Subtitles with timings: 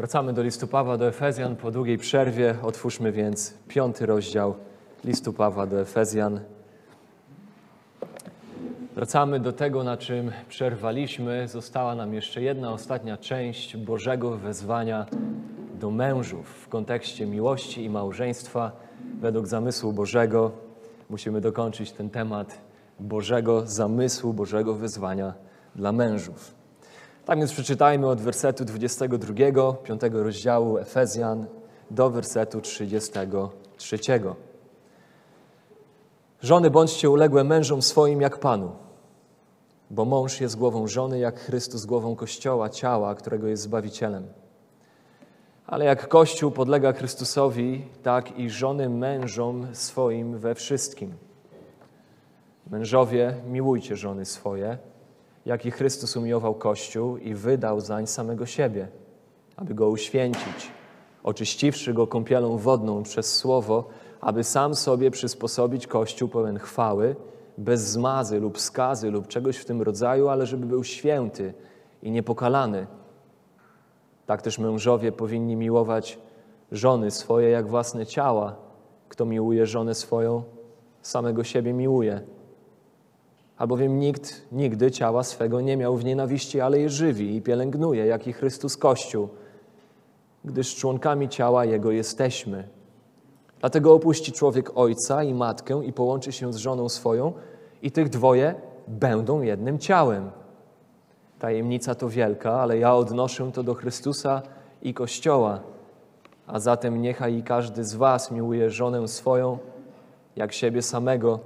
[0.00, 2.54] Wracamy do listu Pawła do Efezjan po długiej przerwie.
[2.62, 4.54] Otwórzmy więc piąty rozdział
[5.04, 6.40] listu Pawła do Efezjan.
[8.94, 11.48] Wracamy do tego, na czym przerwaliśmy.
[11.48, 15.06] Została nam jeszcze jedna ostatnia część Bożego wezwania
[15.80, 18.72] do mężów w kontekście miłości i małżeństwa
[19.20, 20.50] według zamysłu Bożego.
[21.10, 22.58] Musimy dokończyć ten temat
[23.00, 25.34] Bożego zamysłu, Bożego wezwania
[25.74, 26.59] dla mężów.
[27.24, 31.46] Tak więc przeczytajmy od wersetu 22, 5 rozdziału Efezjan
[31.90, 33.98] do wersetu 33.
[36.42, 38.72] Żony bądźcie uległe mężom swoim jak Panu,
[39.90, 44.26] bo mąż jest głową żony, jak Chrystus głową Kościoła, ciała, którego jest Zbawicielem.
[45.66, 51.14] Ale jak Kościół podlega Chrystusowi, tak i żony mężom swoim we wszystkim.
[52.70, 54.78] Mężowie, miłujcie żony swoje,
[55.46, 58.88] jak i Chrystus umiłował Kościół i wydał zań samego siebie,
[59.56, 60.70] aby go uświęcić,
[61.22, 63.88] oczyściwszy go kąpielą wodną przez słowo,
[64.20, 67.16] aby sam sobie przysposobić Kościół pełen chwały,
[67.58, 71.54] bez zmazy lub skazy lub czegoś w tym rodzaju, ale żeby był święty
[72.02, 72.86] i niepokalany.
[74.26, 76.18] Tak też mężowie powinni miłować
[76.72, 78.56] żony swoje jak własne ciała.
[79.08, 80.42] Kto miłuje żonę swoją,
[81.02, 82.20] samego siebie miłuje.
[83.60, 88.26] Albowiem nikt nigdy ciała swego nie miał w nienawiści, ale je żywi i pielęgnuje, jak
[88.26, 89.28] i Chrystus Kościół,
[90.44, 92.68] gdyż członkami ciała Jego jesteśmy.
[93.60, 97.32] Dlatego opuści człowiek ojca i matkę i połączy się z żoną swoją
[97.82, 98.54] i tych dwoje
[98.88, 100.30] będą jednym ciałem.
[101.38, 104.42] Tajemnica to wielka, ale ja odnoszę to do Chrystusa
[104.82, 105.60] i Kościoła.
[106.46, 109.58] A zatem niechaj każdy z was miłuje żonę swoją
[110.36, 111.40] jak siebie samego,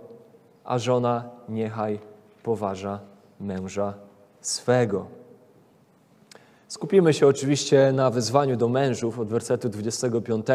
[0.64, 1.98] a żona niechaj
[2.42, 3.00] poważa
[3.40, 3.94] męża
[4.40, 5.06] swego.
[6.68, 10.46] Skupimy się oczywiście na wezwaniu do mężów od wersetu 25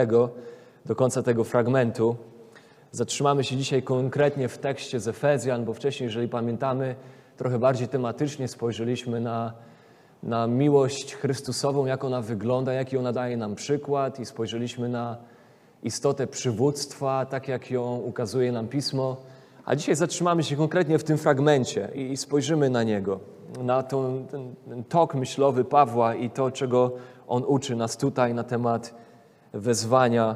[0.85, 2.15] do końca tego fragmentu.
[2.91, 6.95] Zatrzymamy się dzisiaj konkretnie w tekście z Efezjan, bo wcześniej, jeżeli pamiętamy,
[7.37, 9.53] trochę bardziej tematycznie spojrzeliśmy na,
[10.23, 15.17] na miłość Chrystusową, jak ona wygląda, jaki ona daje nam przykład i spojrzeliśmy na
[15.83, 19.17] istotę przywództwa, tak jak ją ukazuje nam Pismo.
[19.69, 23.19] A dzisiaj zatrzymamy się konkretnie w tym fragmencie i spojrzymy na niego,
[23.63, 26.91] na ten, ten, tok myślowy Pawła i to, czego
[27.27, 28.93] on uczy nas tutaj na temat
[29.53, 30.35] wezwania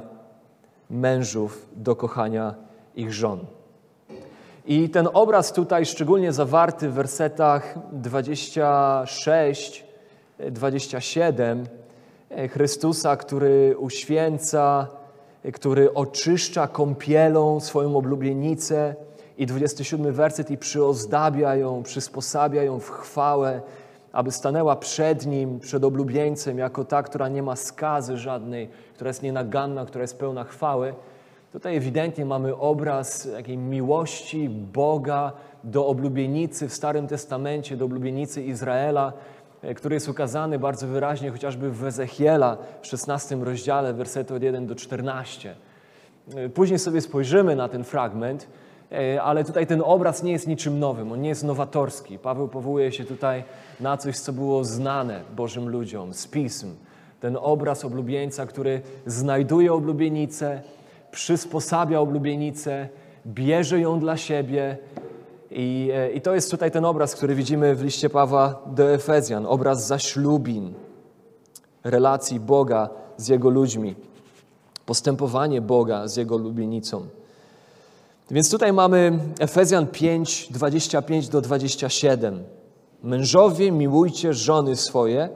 [0.89, 2.55] mężów do kochania
[2.95, 3.39] ich żon.
[4.65, 9.85] I ten obraz tutaj, szczególnie zawarty w wersetach 26,
[10.51, 11.65] 27,
[12.49, 14.87] Chrystusa, który uświęca,
[15.53, 18.95] który oczyszcza kąpielą swoją oblubienicę,
[19.37, 23.61] i 27 werset i przyozdabia ją, przysposabia ją w chwałę,
[24.11, 29.23] aby stanęła przed nim, przed oblubieńcem, jako ta, która nie ma skazy żadnej, która jest
[29.23, 30.93] nienaganna, która jest pełna chwały.
[31.51, 35.31] Tutaj ewidentnie mamy obraz takiej miłości Boga
[35.63, 39.13] do oblubienicy w Starym Testamencie, do oblubienicy Izraela,
[39.75, 44.75] który jest ukazany bardzo wyraźnie chociażby w Ezechiela w 16 rozdziale, wersety od 1 do
[44.75, 45.55] 14.
[46.53, 48.47] Później sobie spojrzymy na ten fragment,
[49.21, 52.19] ale tutaj ten obraz nie jest niczym nowym, on nie jest nowatorski.
[52.19, 53.43] Paweł powołuje się tutaj
[53.79, 56.75] na coś, co było znane Bożym ludziom z pism.
[57.19, 60.61] Ten obraz oblubieńca, który znajduje oblubienicę,
[61.11, 62.89] przysposabia oblubienicę,
[63.27, 64.77] bierze ją dla siebie.
[65.51, 69.45] I, I to jest tutaj ten obraz, który widzimy w liście Pawła do Efezjan.
[69.45, 70.73] Obraz zaślubin,
[71.83, 73.95] relacji Boga z Jego ludźmi,
[74.85, 77.07] postępowanie Boga z Jego lubienicą.
[78.31, 82.43] Więc tutaj mamy Efezjan 5, 25 do 27.
[83.03, 85.29] Mężowie, miłujcie żony swoje,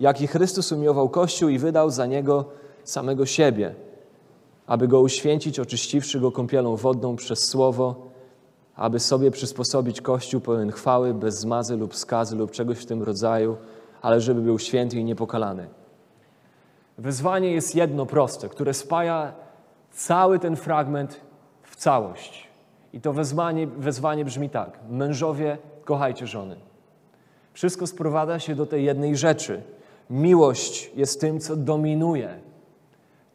[0.00, 2.44] jak i Chrystus umiłował Kościół i wydał za niego
[2.84, 3.74] samego siebie,
[4.66, 7.94] aby go uświęcić, oczyściwszy go kąpielą wodną przez słowo,
[8.76, 13.56] aby sobie przysposobić Kościół pełen chwały, bez zmazy lub skazy lub czegoś w tym rodzaju,
[14.02, 15.68] ale żeby był święty i niepokalany.
[16.98, 19.32] Wyzwanie jest jedno proste, które spaja
[19.90, 21.20] cały ten fragment
[21.82, 22.48] całość.
[22.92, 26.56] I to wezwanie, wezwanie brzmi tak: Mężowie, kochajcie żony.
[27.52, 29.62] Wszystko sprowadza się do tej jednej rzeczy.
[30.10, 32.40] Miłość jest tym, co dominuje.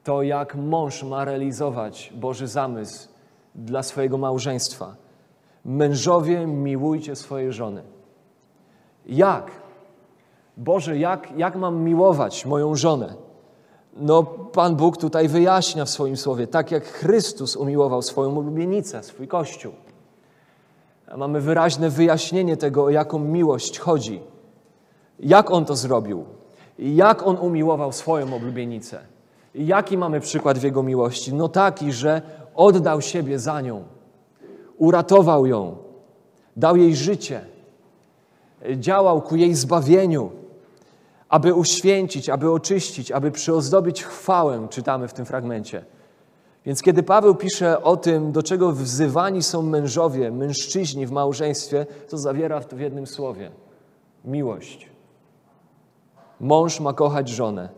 [0.04, 3.08] To, jak mąż ma realizować Boży zamysł
[3.56, 4.96] dla swojego małżeństwa.
[5.66, 7.84] Mężowie, miłujcie swoje żony.
[9.06, 9.52] Jak?
[10.58, 13.27] Boże, jak, jak mam miłować moją żonę?
[14.00, 19.28] No, Pan Bóg tutaj wyjaśnia w swoim słowie, tak jak Chrystus umiłował swoją ulubienicę, swój
[19.28, 19.74] Kościół.
[21.18, 24.22] Mamy wyraźne wyjaśnienie tego, o jaką miłość chodzi.
[25.20, 26.26] Jak On to zrobił?
[26.80, 29.00] Jak on umiłował swoją oblubienicę?
[29.56, 31.34] Jaki mamy przykład w jego miłości?
[31.34, 32.22] No taki, że
[32.56, 33.84] oddał siebie za nią,
[34.78, 35.78] uratował ją,
[36.58, 37.42] dał jej życie,
[38.76, 40.32] działał ku jej zbawieniu,
[41.30, 45.86] aby uświęcić, aby oczyścić, aby przyozdobić chwałę, czytamy w tym fragmencie.
[46.66, 52.18] Więc kiedy Paweł pisze o tym, do czego wzywani są mężowie, mężczyźni w małżeństwie, to
[52.18, 53.52] zawiera w jednym słowie:
[54.26, 54.90] miłość.
[56.40, 57.70] Mąż ma kochać żonę.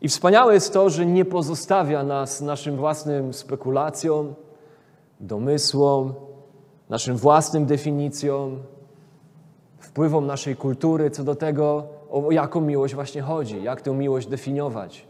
[0.00, 4.34] I wspaniałe jest to, że nie pozostawia nas naszym własnym spekulacjom,
[5.20, 6.14] domysłom,
[6.88, 8.58] naszym własnym definicjom,
[9.78, 15.06] wpływom naszej kultury co do tego, o jaką miłość właśnie chodzi, jak tę miłość definiować.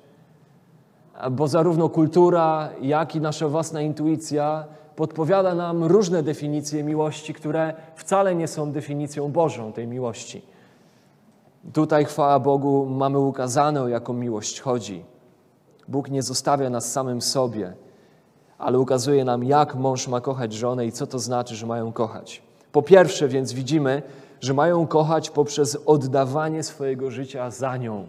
[1.30, 4.64] Bo zarówno kultura, jak i nasza własna intuicja
[4.96, 10.42] podpowiada nam różne definicje miłości, które wcale nie są definicją Bożą tej miłości.
[11.72, 15.04] Tutaj, chwała Bogu, mamy ukazane, o jaką miłość chodzi.
[15.88, 17.72] Bóg nie zostawia nas samym sobie,
[18.58, 22.42] ale ukazuje nam, jak mąż ma kochać żonę i co to znaczy, że mają kochać.
[22.72, 24.02] Po pierwsze, więc widzimy,
[24.40, 28.06] że mają kochać poprzez oddawanie swojego życia za nią.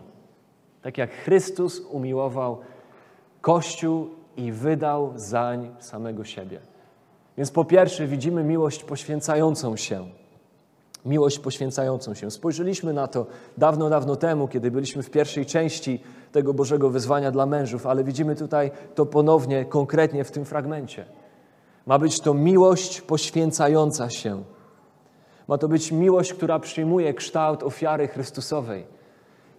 [0.81, 2.57] Tak jak Chrystus umiłował
[3.41, 4.07] Kościół
[4.37, 6.59] i wydał zań samego siebie.
[7.37, 10.07] Więc po pierwsze widzimy miłość poświęcającą się.
[11.05, 12.31] Miłość poświęcającą się.
[12.31, 13.25] Spojrzeliśmy na to
[13.57, 18.35] dawno, dawno temu, kiedy byliśmy w pierwszej części tego Bożego wyzwania dla mężów, ale widzimy
[18.35, 21.05] tutaj to ponownie, konkretnie w tym fragmencie.
[21.85, 24.43] Ma być to miłość poświęcająca się.
[25.47, 28.85] Ma to być miłość, która przyjmuje kształt ofiary Chrystusowej.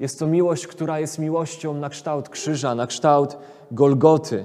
[0.01, 3.37] Jest to miłość, która jest miłością na kształt krzyża, na kształt
[3.71, 4.45] Golgoty.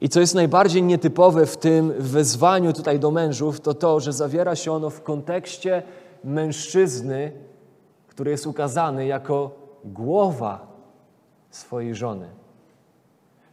[0.00, 4.56] I co jest najbardziej nietypowe w tym wezwaniu tutaj do mężów, to to, że zawiera
[4.56, 5.82] się ono w kontekście
[6.24, 7.32] mężczyzny,
[8.08, 9.50] który jest ukazany jako
[9.84, 10.66] głowa
[11.50, 12.28] swojej żony.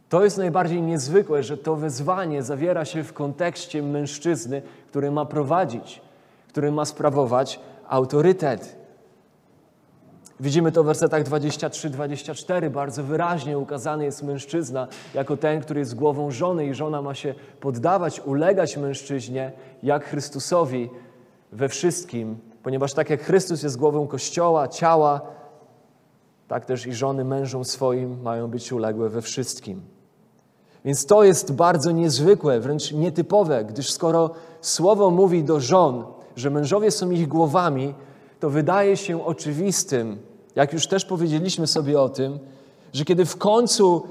[0.08, 6.00] To jest najbardziej niezwykłe, że to wezwanie zawiera się w kontekście mężczyzny, który ma prowadzić,
[6.52, 8.76] który ma sprawować autorytet.
[10.40, 12.70] Widzimy to w wersetach 23-24.
[12.70, 17.34] Bardzo wyraźnie ukazany jest mężczyzna jako ten, który jest głową żony i żona ma się
[17.60, 19.52] poddawać, ulegać mężczyźnie
[19.82, 20.90] jak Chrystusowi
[21.52, 25.20] we wszystkim, ponieważ tak jak Chrystus jest głową Kościoła, ciała,
[26.48, 29.82] tak też i żony mężom swoim mają być uległe we wszystkim.
[30.84, 36.04] Więc to jest bardzo niezwykłe, wręcz nietypowe, gdyż skoro Słowo mówi do żon,
[36.36, 37.94] że mężowie są ich głowami,
[38.40, 40.18] to wydaje się oczywistym,
[40.54, 42.38] jak już też powiedzieliśmy sobie o tym,
[42.92, 44.06] że kiedy w końcu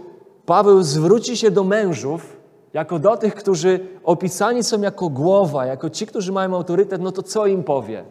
[0.45, 2.37] Paweł zwróci się do mężów,
[2.73, 7.23] jako do tych, którzy opisani są jako głowa, jako ci, którzy mają autorytet, no to
[7.23, 8.03] co im powie?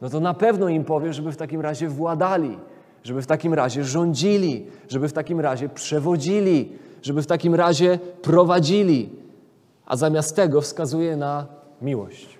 [0.00, 2.58] No to na pewno im powie, żeby w takim razie władali,
[3.04, 6.72] żeby w takim razie rządzili, żeby w takim razie przewodzili,
[7.02, 9.08] żeby w takim razie prowadzili.
[9.86, 11.46] A zamiast tego wskazuje na
[11.82, 12.39] miłość.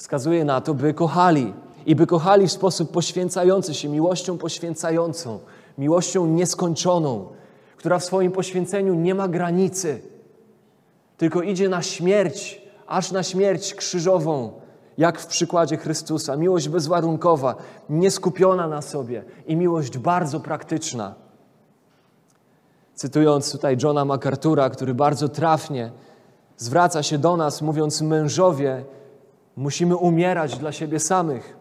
[0.00, 1.54] Wskazuje na to, by kochali
[1.86, 5.38] i by kochali w sposób poświęcający się, miłością poświęcającą,
[5.78, 7.28] miłością nieskończoną,
[7.76, 10.00] która w swoim poświęceniu nie ma granicy,
[11.16, 14.52] tylko idzie na śmierć, aż na śmierć krzyżową,
[14.98, 16.36] jak w przykładzie Chrystusa.
[16.36, 17.54] Miłość bezwarunkowa,
[17.90, 21.14] nieskupiona na sobie i miłość bardzo praktyczna.
[22.94, 25.92] Cytując tutaj Johna MacArthura, który bardzo trafnie
[26.56, 28.84] zwraca się do nas, mówiąc: Mężowie,
[29.56, 31.56] musimy umierać dla siebie samych.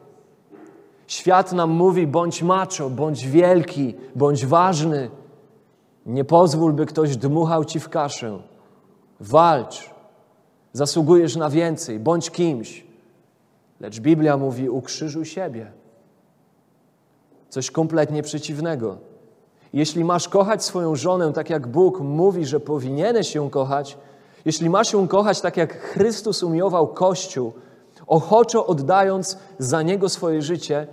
[1.07, 5.09] Świat nam mówi: bądź macho, bądź wielki, bądź ważny.
[6.05, 8.39] Nie pozwól, by ktoś dmuchał ci w kaszę.
[9.19, 9.89] Walcz.
[10.73, 12.85] Zasługujesz na więcej, bądź kimś.
[13.79, 15.71] Lecz Biblia mówi: ukrzyżuj siebie.
[17.49, 18.97] Coś kompletnie przeciwnego.
[19.73, 23.97] Jeśli masz kochać swoją żonę tak, jak Bóg mówi, że powinieneś ją kochać,
[24.45, 27.53] jeśli masz ją kochać tak, jak Chrystus umiłował Kościół,
[28.09, 30.87] ochoczo oddając za niego swoje życie,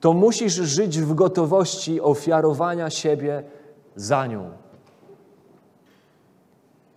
[0.00, 3.42] to musisz żyć w gotowości ofiarowania siebie
[3.96, 4.50] za nią.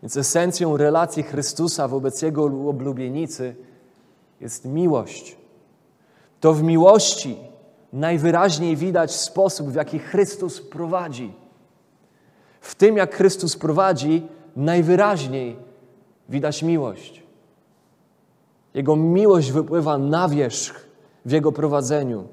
[0.01, 3.55] Więc esencją relacji Chrystusa wobec Jego oblubienicy
[4.41, 5.38] jest miłość.
[6.39, 7.38] To w miłości
[7.93, 11.33] najwyraźniej widać sposób, w jaki Chrystus prowadzi.
[12.62, 15.55] W tym, jak Chrystus prowadzi, najwyraźniej
[16.29, 17.23] widać miłość.
[18.74, 20.88] Jego miłość wypływa na wierzch
[21.25, 22.27] w Jego prowadzeniu.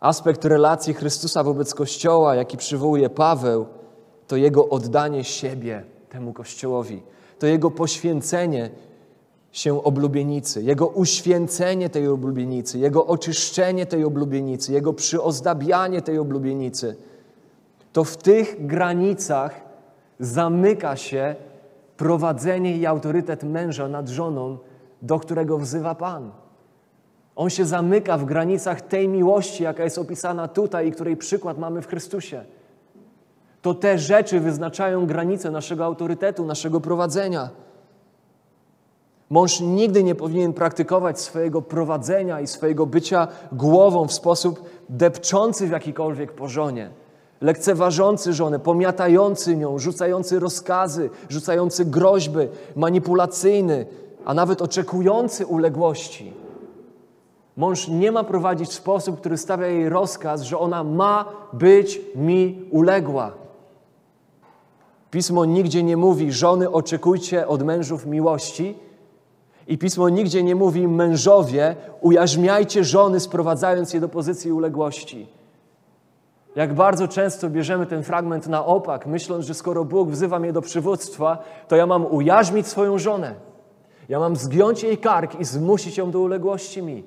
[0.00, 3.66] Aspekt relacji Chrystusa wobec Kościoła, jaki przywołuje Paweł,
[4.26, 7.02] to Jego oddanie siebie temu Kościołowi,
[7.38, 8.70] to Jego poświęcenie
[9.52, 16.96] się oblubienicy, Jego uświęcenie tej oblubienicy, Jego oczyszczenie tej oblubienicy, Jego przyozdabianie tej oblubienicy,
[17.92, 19.60] to w tych granicach
[20.20, 21.34] zamyka się
[22.02, 24.58] prowadzenie i autorytet męża nad żoną,
[25.02, 26.30] do którego wzywa Pan.
[27.36, 31.82] On się zamyka w granicach tej miłości, jaka jest opisana tutaj i której przykład mamy
[31.82, 32.44] w Chrystusie.
[33.62, 37.50] To te rzeczy wyznaczają granice naszego autorytetu, naszego prowadzenia.
[39.30, 45.70] Mąż nigdy nie powinien praktykować swojego prowadzenia i swojego bycia głową w sposób depczący w
[45.70, 46.90] jakikolwiek porzonie,
[47.42, 53.86] lekceważący żonę, pomiatający nią, rzucający rozkazy, rzucający groźby, manipulacyjny,
[54.24, 56.32] a nawet oczekujący uległości.
[57.56, 62.68] Mąż nie ma prowadzić w sposób, który stawia jej rozkaz, że ona ma być mi
[62.70, 63.32] uległa.
[65.10, 68.74] Pismo nigdzie nie mówi, żony oczekujcie od mężów miłości,
[69.66, 75.26] i pismo nigdzie nie mówi, mężowie, ujarzmiajcie żony, sprowadzając je do pozycji uległości.
[76.56, 80.62] Jak bardzo często bierzemy ten fragment na opak, myśląc, że skoro Bóg wzywa mnie do
[80.62, 83.34] przywództwa, to ja mam ujarzmić swoją żonę.
[84.08, 87.04] Ja mam zgiąć jej kark i zmusić ją do uległości mi.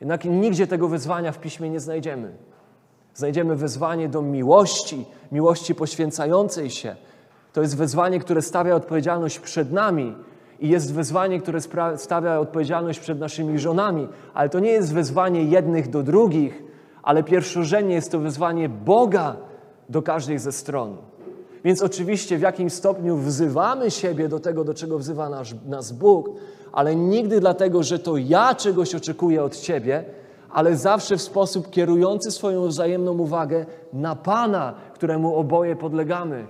[0.00, 2.36] Jednak nigdzie tego wyzwania w piśmie nie znajdziemy.
[3.14, 6.96] Znajdziemy wezwanie do miłości, miłości poświęcającej się.
[7.52, 10.14] To jest wezwanie, które stawia odpowiedzialność przed nami
[10.60, 11.60] i jest wezwanie, które
[11.96, 16.65] stawia odpowiedzialność przed naszymi żonami, ale to nie jest wezwanie jednych do drugich,
[17.06, 19.36] ale pierwszorzędnie jest to wezwanie Boga
[19.88, 20.96] do każdej ze stron.
[21.64, 26.30] Więc oczywiście w jakimś stopniu wzywamy siebie do tego, do czego wzywa nas, nas Bóg,
[26.72, 30.04] ale nigdy dlatego, że to ja czegoś oczekuję od Ciebie,
[30.50, 36.46] ale zawsze w sposób kierujący swoją wzajemną uwagę na Pana, któremu oboje podlegamy.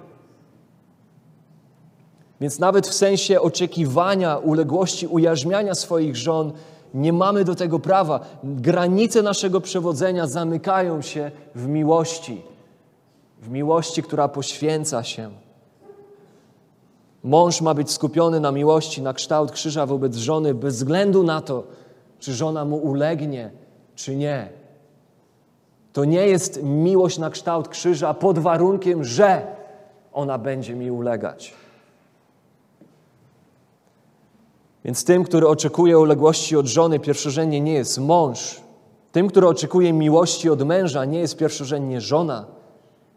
[2.41, 6.53] Więc nawet w sensie oczekiwania, uległości, ujarzmiania swoich żon,
[6.97, 8.21] nie mamy do tego prawa.
[8.45, 12.43] Granice naszego przewodzenia zamykają się w miłości,
[13.43, 15.31] w miłości, która poświęca się.
[17.25, 21.65] Mąż ma być skupiony na miłości, na kształt krzyża wobec żony, bez względu na to,
[22.19, 23.51] czy żona mu ulegnie,
[23.95, 24.49] czy nie.
[25.93, 29.47] To nie jest miłość na kształt krzyża pod warunkiem, że
[30.13, 31.55] ona będzie mi ulegać.
[34.87, 38.61] Więc tym, który oczekuje uległości od żony, pierwszorzędnie nie jest mąż.
[39.13, 42.47] Tym, który oczekuje miłości od męża, nie jest pierwszorzędnie żona.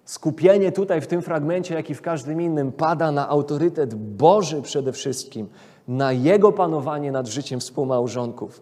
[0.05, 4.93] Skupienie tutaj w tym fragmencie, jak i w każdym innym, pada na autorytet Boży przede
[4.93, 5.47] wszystkim,
[5.87, 8.61] na Jego panowanie nad życiem współmałżonków.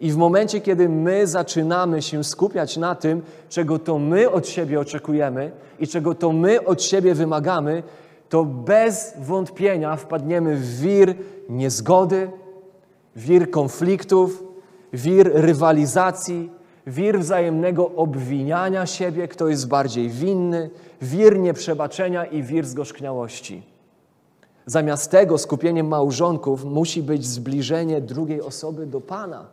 [0.00, 4.80] I w momencie, kiedy my zaczynamy się skupiać na tym, czego to my od siebie
[4.80, 7.82] oczekujemy i czego to my od siebie wymagamy,
[8.28, 11.14] to bez wątpienia wpadniemy w wir
[11.48, 12.30] niezgody,
[13.16, 14.44] wir konfliktów,
[14.92, 16.50] wir rywalizacji,
[16.86, 20.70] wir wzajemnego obwiniania siebie, kto jest bardziej winny,
[21.02, 23.62] wir nieprzebaczenia i wir zgorzkniałości.
[24.66, 29.46] Zamiast tego skupieniem małżonków musi być zbliżenie drugiej osoby do Pana.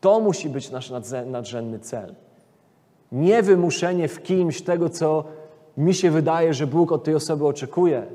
[0.00, 0.92] To musi być nasz
[1.26, 2.14] nadrzędny cel.
[3.12, 5.24] Nie wymuszenie w kimś tego, co
[5.78, 8.06] mi się wydaje, że Bóg od tej osoby oczekuje,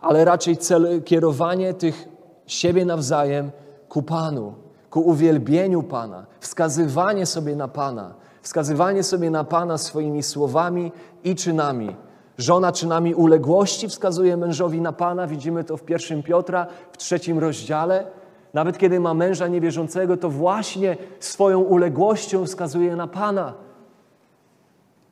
[0.00, 2.08] ale raczej cel, kierowanie tych
[2.46, 3.50] siebie nawzajem
[3.88, 4.54] ku Panu,
[4.90, 10.92] ku uwielbieniu Pana, wskazywanie sobie na Pana, wskazywanie sobie na Pana swoimi słowami
[11.24, 11.96] i czynami.
[12.38, 18.06] Żona czynami uległości wskazuje mężowi na Pana, widzimy to w pierwszym Piotra, w trzecim rozdziale.
[18.54, 23.52] Nawet kiedy ma męża niewierzącego, to właśnie swoją uległością wskazuje na Pana.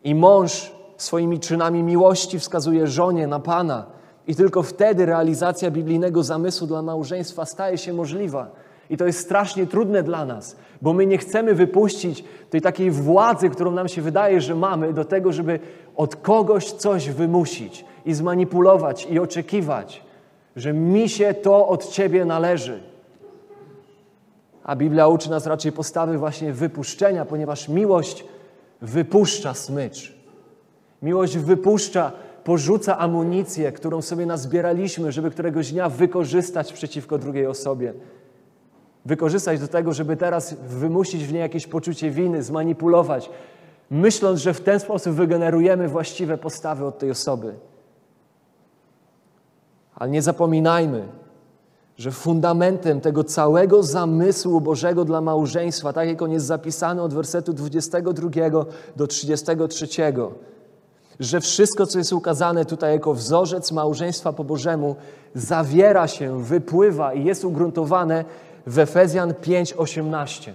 [0.04, 3.86] I mąż swoimi czynami miłości wskazuje żonie na Pana.
[4.26, 8.50] I tylko wtedy realizacja biblijnego zamysłu dla małżeństwa staje się możliwa.
[8.90, 13.50] I to jest strasznie trudne dla nas, bo my nie chcemy wypuścić tej takiej władzy,
[13.50, 15.60] którą nam się wydaje, że mamy, do tego, żeby
[15.96, 20.02] od kogoś coś wymusić i zmanipulować i oczekiwać,
[20.56, 22.82] że mi się to od Ciebie należy.
[24.64, 28.24] A Biblia uczy nas raczej postawy właśnie wypuszczenia, ponieważ miłość
[28.82, 30.11] wypuszcza smycz.
[31.02, 32.12] Miłość wypuszcza,
[32.44, 37.94] porzuca amunicję, którą sobie nazbieraliśmy, żeby któregoś dnia wykorzystać przeciwko drugiej osobie.
[39.06, 43.30] Wykorzystać do tego, żeby teraz wymusić w niej jakieś poczucie winy, zmanipulować,
[43.90, 47.54] myśląc, że w ten sposób wygenerujemy właściwe postawy od tej osoby.
[49.94, 51.08] Ale nie zapominajmy,
[51.96, 57.52] że fundamentem tego całego zamysłu Bożego dla małżeństwa, tak jak on jest zapisany od wersetu
[57.52, 58.30] 22
[58.96, 59.86] do 33,
[61.22, 64.96] że wszystko, co jest ukazane tutaj jako wzorzec małżeństwa po Bożemu,
[65.34, 68.24] zawiera się, wypływa i jest ugruntowane
[68.66, 70.52] w Efezjan 5:18.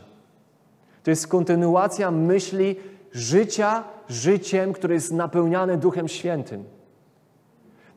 [1.03, 2.75] To jest kontynuacja myśli
[3.11, 6.63] życia życiem, które jest napełniane Duchem Świętym.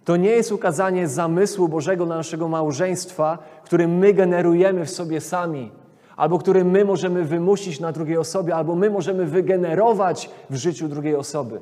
[0.05, 5.73] To nie jest ukazanie zamysłu Bożego dla naszego małżeństwa, który my generujemy w sobie sami,
[6.17, 11.17] albo który my możemy wymusić na drugiej osobie, albo my możemy wygenerować w życiu drugiej
[11.17, 11.61] osoby.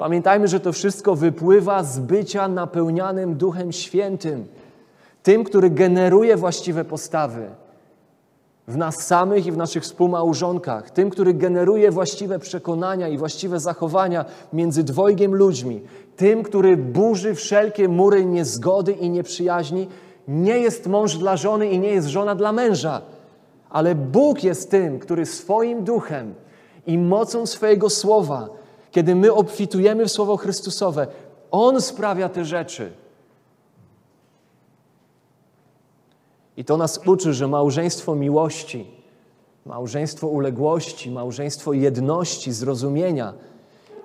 [0.00, 4.46] Pamiętajmy, że to wszystko wypływa z bycia napełnianym Duchem Świętym,
[5.22, 7.46] tym, który generuje właściwe postawy
[8.68, 14.24] w nas samych i w naszych współmałżonkach, tym, który generuje właściwe przekonania i właściwe zachowania
[14.52, 15.80] między dwojgiem ludźmi,
[16.16, 19.88] tym, który burzy wszelkie mury niezgody i nieprzyjaźni,
[20.28, 23.02] nie jest mąż dla żony i nie jest żona dla męża,
[23.70, 26.34] ale Bóg jest tym, który swoim duchem
[26.86, 28.59] i mocą swojego słowa,
[28.90, 31.06] kiedy my obfitujemy w słowo Chrystusowe,
[31.50, 32.92] On sprawia te rzeczy.
[36.56, 38.86] I to nas uczy, że małżeństwo miłości,
[39.66, 43.34] małżeństwo uległości, małżeństwo jedności, zrozumienia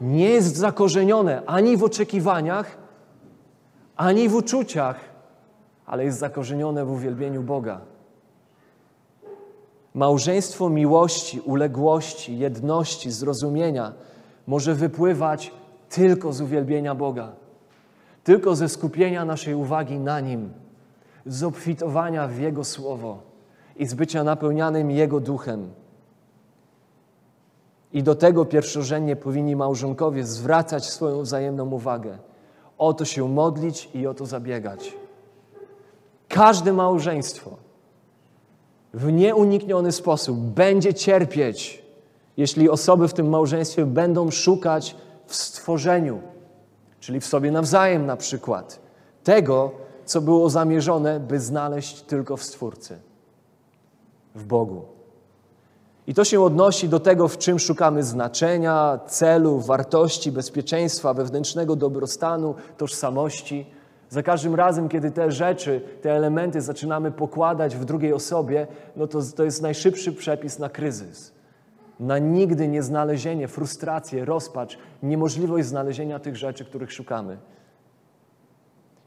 [0.02, 2.78] nie jest zakorzenione ani w oczekiwaniach,
[3.96, 5.00] ani w uczuciach,
[5.86, 7.82] ale jest zakorzenione w uwielbieniu Boga.
[9.94, 13.94] Małżeństwo miłości, uległości, jedności, zrozumienia
[14.48, 15.52] może wypływać
[15.90, 17.32] tylko z uwielbienia Boga,
[18.24, 20.54] tylko ze skupienia naszej uwagi na Nim
[21.26, 23.20] z obfitowania w Jego Słowo
[23.76, 25.70] i z bycia napełnianym Jego duchem.
[27.94, 32.18] I do tego pierwszorzędnie powinni małżonkowie zwracać swoją wzajemną uwagę.
[32.78, 34.94] O to się modlić i o to zabiegać.
[36.28, 37.58] Każde małżeństwo
[38.94, 41.85] w nieunikniony sposób będzie cierpieć,
[42.38, 46.22] jeśli osoby w tym małżeństwie będą szukać w stworzeniu,
[47.00, 48.80] czyli w sobie nawzajem na przykład,
[49.24, 49.72] tego,
[50.06, 53.00] co było zamierzone, by znaleźć tylko w Stwórcy,
[54.36, 54.82] w Bogu.
[56.08, 62.56] I to się odnosi do tego, w czym szukamy znaczenia, celu, wartości, bezpieczeństwa, wewnętrznego dobrostanu,
[62.78, 63.66] tożsamości.
[64.10, 69.20] Za każdym razem, kiedy te rzeczy, te elementy zaczynamy pokładać w drugiej osobie, no to,
[69.36, 71.35] to jest najszybszy przepis na kryzys.
[72.00, 77.38] Na nigdy nieznalezienie, frustrację, rozpacz, niemożliwość znalezienia tych rzeczy, których szukamy.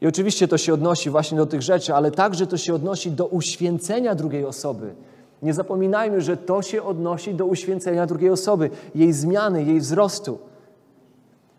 [0.01, 3.27] I oczywiście to się odnosi właśnie do tych rzeczy, ale także to się odnosi do
[3.27, 4.95] uświęcenia drugiej osoby.
[5.41, 10.39] Nie zapominajmy, że to się odnosi do uświęcenia drugiej osoby, jej zmiany, jej wzrostu.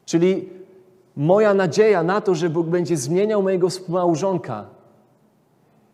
[0.04, 0.48] Czyli
[1.16, 4.66] moja nadzieja na to, że Bóg będzie zmieniał mojego współmałżonka,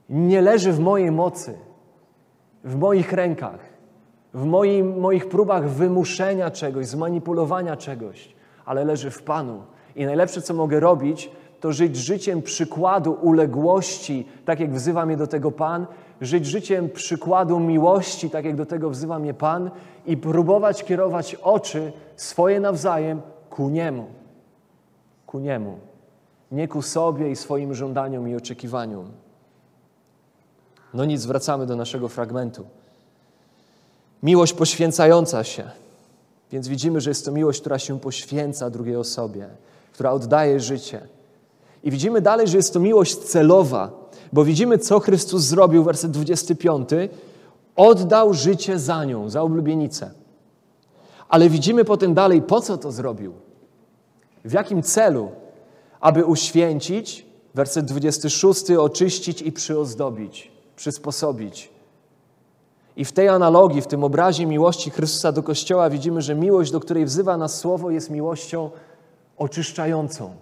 [0.09, 1.55] nie leży w mojej mocy,
[2.64, 3.59] w moich rękach,
[4.37, 9.62] w moim, moich próbach wymuszenia czegoś, zmanipulowania czegoś, ale leży w Panu.
[9.96, 15.27] I najlepsze, co mogę robić, to żyć życiem przykładu uległości, tak jak wzywa mnie do
[15.27, 15.87] tego Pan,
[16.20, 19.70] żyć życiem przykładu miłości, tak jak do tego wzywa mnie Pan
[20.07, 23.20] i próbować kierować oczy swoje nawzajem
[23.51, 24.07] ku Niemu.
[25.27, 25.79] Ku Niemu.
[26.53, 29.07] Nie ku sobie i swoim żądaniom i oczekiwaniom.
[30.94, 32.66] No nic, wracamy do naszego fragmentu.
[34.22, 35.70] Miłość poświęcająca się.
[36.52, 39.48] Więc widzimy, że jest to miłość, która się poświęca drugiej osobie,
[39.92, 41.09] która oddaje życie.
[41.85, 43.90] I widzimy dalej, że jest to miłość celowa,
[44.33, 46.88] bo widzimy, co Chrystus zrobił, werset 25.
[47.76, 50.11] Oddał życie za nią, za oblubienicę.
[51.29, 53.33] Ale widzimy potem dalej, po co to zrobił.
[54.44, 55.31] W jakim celu?
[56.00, 61.75] Aby uświęcić, werset 26, oczyścić i przyozdobić, przysposobić.
[62.96, 66.80] I w tej analogii, w tym obrazie miłości Chrystusa do Kościoła widzimy, że miłość, do
[66.80, 68.70] której wzywa nas Słowo, jest miłością
[69.37, 70.35] oczyszczającą.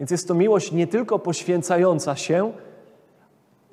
[0.00, 2.52] Więc jest to miłość nie tylko poświęcająca się,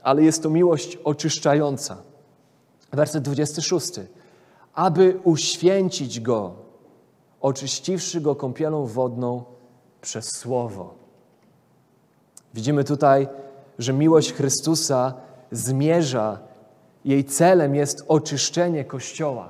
[0.04, 1.98] ale jest to miłość oczyszczająca.
[2.92, 3.92] Werset 26.
[4.74, 6.54] Aby uświęcić go,
[7.42, 9.44] oczyściwszy go kąpielą wodną
[10.02, 10.94] przez Słowo.
[12.54, 13.28] Widzimy tutaj,
[13.80, 15.14] że miłość Chrystusa
[15.52, 16.40] zmierza,
[17.06, 19.50] jej celem jest oczyszczenie Kościoła,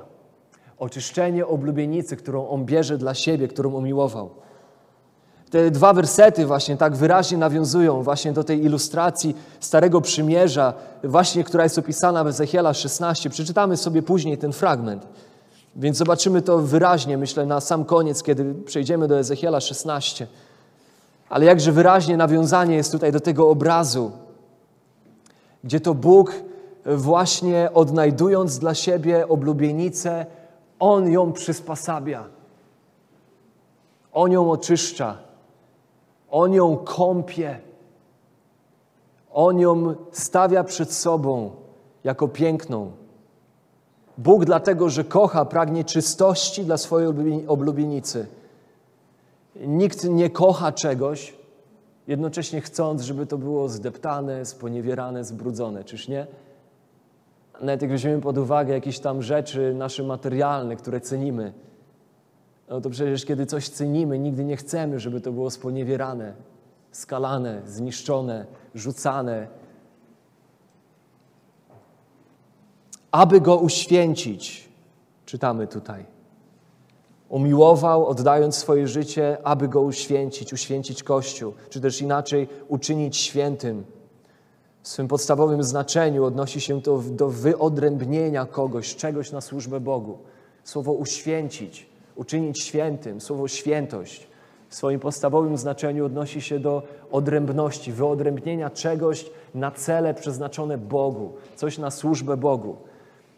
[0.80, 4.30] oczyszczenie oblubienicy, którą On bierze dla siebie, którą umiłował.
[5.50, 11.64] Te dwa wersety właśnie tak wyraźnie nawiązują właśnie do tej ilustracji Starego Przymierza, właśnie która
[11.64, 13.30] jest opisana w Ezechiela 16.
[13.30, 15.08] Przeczytamy sobie później ten fragment.
[15.76, 20.28] Więc zobaczymy to wyraźnie, myślę, na sam koniec, kiedy przejdziemy do Ezechiela 16.
[21.30, 24.12] Ale jakże wyraźnie nawiązanie jest tutaj do tego obrazu,
[25.64, 26.34] gdzie to Bóg
[26.86, 30.26] właśnie odnajdując dla siebie oblubienicę,
[30.80, 32.24] On ją przyspasabia.
[34.14, 35.18] On ją oczyszcza,
[36.32, 37.60] On ją kąpie,
[39.34, 41.52] On ją stawia przed sobą
[42.04, 42.92] jako piękną.
[44.18, 47.08] Bóg dlatego, że kocha, pragnie czystości dla swojej
[47.48, 48.28] oblubienicy.
[49.56, 51.34] Nikt nie kocha czegoś,
[52.08, 55.84] jednocześnie chcąc, żeby to było zdeptane, sponiewierane, zbrudzone.
[55.84, 56.28] Czyż nie?
[57.62, 61.54] Nawet jak weźmiemy pod uwagę jakieś tam rzeczy nasze materialne, które cenimy,
[62.70, 66.34] no to przecież kiedy coś cenimy, nigdy nie chcemy, żeby to było sponiewierane,
[66.92, 68.46] skalane, zniszczone,
[68.76, 69.48] rzucane.
[73.12, 74.70] Aby go uświęcić,
[75.26, 76.06] czytamy tutaj.
[77.30, 83.84] Umiłował, oddając swoje życie, aby go uświęcić, uświęcić Kościół, czy też inaczej uczynić świętym.
[84.84, 90.18] W swym podstawowym znaczeniu odnosi się to do wyodrębnienia kogoś, czegoś na służbę Bogu.
[90.64, 94.32] Słowo uświęcić, uczynić świętym, słowo świętość
[94.72, 101.78] w swoim podstawowym znaczeniu odnosi się do odrębności, wyodrębnienia czegoś na cele przeznaczone Bogu, coś
[101.78, 102.76] na służbę Bogu.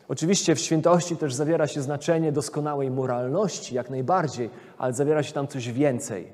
[0.10, 5.48] Oczywiście w świętości też zawiera się znaczenie doskonałej moralności, jak najbardziej, ale zawiera się tam
[5.48, 6.28] coś więcej.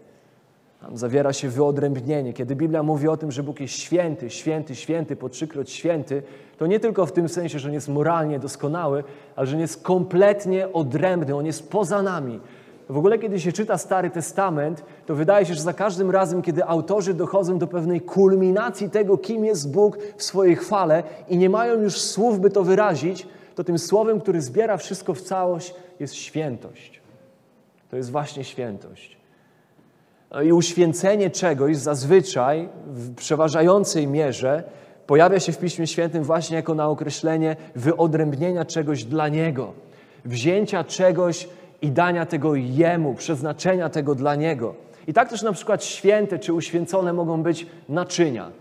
[0.82, 2.34] Tam zawiera się wyodrębnienie.
[2.34, 6.24] Kiedy Biblia mówi o tym, że Bóg jest święty, święty, święty, po trzykroć święty,
[6.58, 9.04] to nie tylko w tym sensie, że On jest moralnie doskonały,
[9.36, 12.40] ale że On jest kompletnie odrębny, On jest poza nami.
[12.90, 16.66] W ogóle, kiedy się czyta Stary Testament, to wydaje się, że za każdym razem, kiedy
[16.66, 21.82] autorzy dochodzą do pewnej kulminacji tego, kim jest Bóg w swojej chwale i nie mają
[21.82, 27.02] już słów, by to wyrazić, to tym słowem, który zbiera wszystko w całość, jest świętość.
[27.90, 29.19] To jest właśnie świętość.
[30.32, 34.64] No I uświęcenie czegoś zazwyczaj w przeważającej mierze
[35.08, 39.74] pojawia się w Piśmie Świętym właśnie jako na określenie wyodrębnienia czegoś dla Niego,
[40.26, 41.50] wzięcia czegoś
[41.82, 44.76] i dania tego Jemu, przeznaczenia tego dla Niego.
[45.08, 48.52] I tak też na przykład święte czy uświęcone mogą być naczynia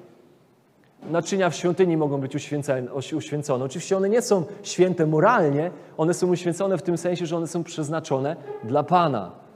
[1.03, 2.35] naczynia w świątyni mogą być
[3.13, 3.65] uświęcone.
[3.65, 7.65] Oczywiście one nie są święte moralnie, one są uświęcone w tym sensie, że one są
[7.65, 9.48] przeznaczone dla Pana.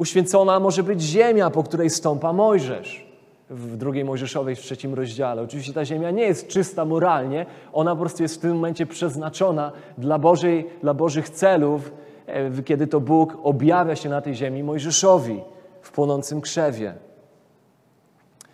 [0.00, 3.06] Uświęcona może być ziemia, po której stąpa Mojżesz
[3.50, 5.42] w drugiej Mojżeszowej, w trzecim rozdziale.
[5.42, 9.72] Oczywiście ta ziemia nie jest czysta moralnie, ona po prostu jest w tym momencie przeznaczona
[9.98, 11.92] dla, Bożej, dla Bożych celów,
[12.26, 15.40] e, kiedy to Bóg objawia się na tej ziemi Mojżeszowi
[15.82, 16.94] w płonącym krzewie.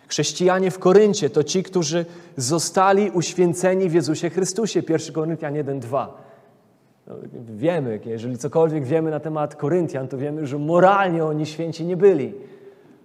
[0.07, 2.05] Chrześcijanie w Koryncie to ci, którzy
[2.37, 4.83] zostali uświęceni w Jezusie Chrystusie.
[4.89, 6.07] 1 Koryntian 1:2.
[6.07, 6.26] No,
[7.55, 12.33] wiemy, jeżeli cokolwiek wiemy na temat Koryntian, to wiemy, że moralnie oni święci nie byli.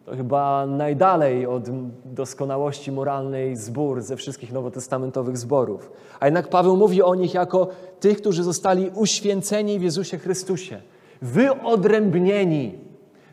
[0.04, 1.68] To chyba najdalej od
[2.04, 5.92] doskonałości moralnej zbór ze wszystkich nowotestamentowych zborów.
[6.20, 7.68] A jednak Paweł mówi o nich jako
[8.00, 10.80] tych, którzy zostali uświęceni w Jezusie Chrystusie,
[11.22, 12.78] wyodrębnieni,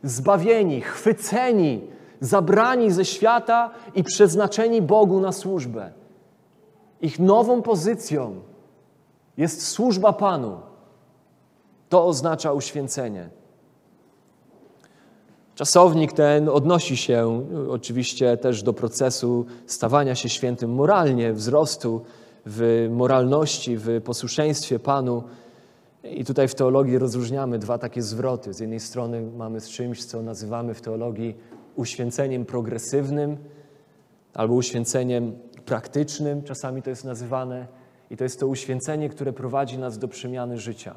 [0.04, 1.82] zbawieni, chwyceni
[2.22, 5.92] zabrani ze świata i przeznaczeni Bogu na służbę.
[7.02, 8.36] Ich nową pozycją
[9.40, 10.58] jest służba Panu.
[11.90, 13.30] To oznacza uświęcenie.
[15.56, 22.02] Czasownik ten odnosi się oczywiście też do procesu stawania się świętym moralnie, wzrostu
[22.46, 25.24] w moralności, w posłuszeństwie Panu.
[26.04, 28.54] I tutaj w teologii rozróżniamy dwa takie zwroty.
[28.54, 31.36] Z jednej strony mamy z czymś, co nazywamy w teologii
[31.76, 33.38] uświęceniem progresywnym
[34.34, 37.79] albo uświęceniem praktycznym, czasami to jest nazywane.
[38.10, 40.96] I to jest to uświęcenie, które prowadzi nas do przemiany życia.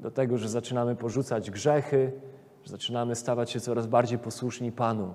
[0.00, 2.12] Do tego, że zaczynamy porzucać grzechy,
[2.64, 5.14] że zaczynamy stawać się coraz bardziej posłuszni Panu.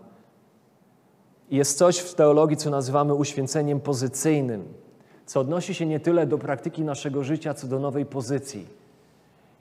[1.50, 4.74] I jest coś w teologii, co nazywamy uświęceniem pozycyjnym,
[5.26, 8.68] co odnosi się nie tyle do praktyki naszego życia, co do nowej pozycji.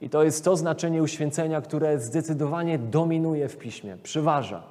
[0.01, 4.63] I to jest to znaczenie uświęcenia, które zdecydowanie dominuje w piśmie, przeważa.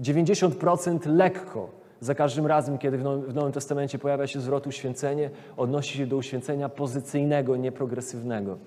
[0.00, 1.70] 90% lekko.
[2.00, 6.68] Za każdym razem, kiedy w Nowym Testamencie pojawia się zwrot uświęcenie, odnosi się do uświęcenia
[6.68, 8.58] pozycyjnego, nieprogresywnego.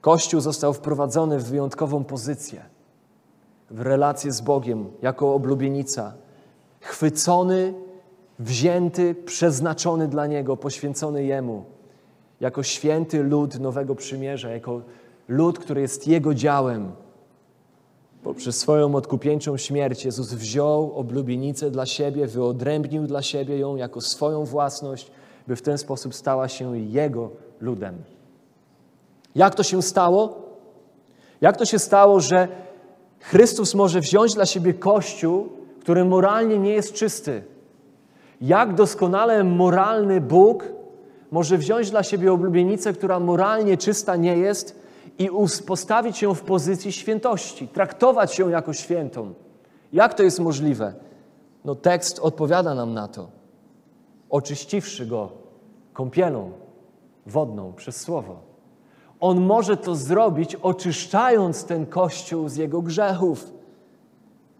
[0.00, 2.62] Kościół został wprowadzony w wyjątkową pozycję,
[3.70, 6.14] w relację z Bogiem, jako oblubienica,
[6.80, 7.74] chwycony,
[8.38, 11.64] wzięty, przeznaczony dla Niego, poświęcony Jemu,
[12.40, 14.80] jako święty lud Nowego Przymierza, jako
[15.28, 16.92] lud, który jest Jego działem,
[18.28, 24.44] Poprzez swoją odkupieńczą śmierć Jezus wziął oblubienicę dla siebie, wyodrębnił dla siebie ją jako swoją
[24.44, 25.10] własność,
[25.46, 27.94] by w ten sposób stała się Jego ludem.
[29.34, 30.42] Jak to się stało?
[31.40, 32.48] Jak to się stało, że
[33.20, 35.48] Chrystus może wziąć dla siebie Kościół,
[35.80, 37.42] który moralnie nie jest czysty?
[38.40, 40.64] Jak doskonale moralny Bóg
[41.30, 44.77] może wziąć dla siebie oblubienicę, która moralnie czysta nie jest
[45.18, 45.28] i
[45.66, 49.34] postawić ją w pozycji świętości, traktować ją jako świętą.
[49.92, 50.94] Jak to jest możliwe?
[51.64, 53.28] No tekst odpowiada nam na to.
[54.30, 55.32] Oczyściwszy go
[55.92, 56.52] kąpielą
[57.26, 58.40] wodną przez słowo.
[59.20, 63.52] On może to zrobić, oczyszczając ten kościół z jego grzechów.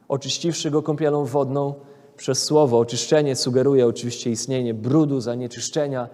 [0.09, 1.75] Oczyściwszy go kąpielą wodną
[2.17, 2.79] przez słowo.
[2.79, 6.09] Oczyszczenie sugeruje oczywiście istnienie brudu, zanieczyszczenia.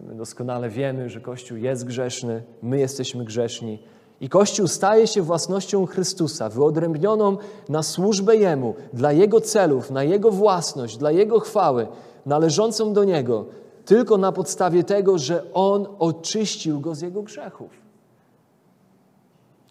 [0.00, 3.82] My doskonale wiemy, że Kościół jest grzeszny, my jesteśmy grzeszni.
[4.20, 7.36] I Kościół staje się własnością Chrystusa, wyodrębnioną
[7.68, 11.86] na służbę Jemu, dla Jego celów, na Jego własność, dla Jego chwały,
[12.26, 13.44] należącą do Niego,
[13.84, 17.70] tylko na podstawie tego, że On oczyścił go z Jego grzechów.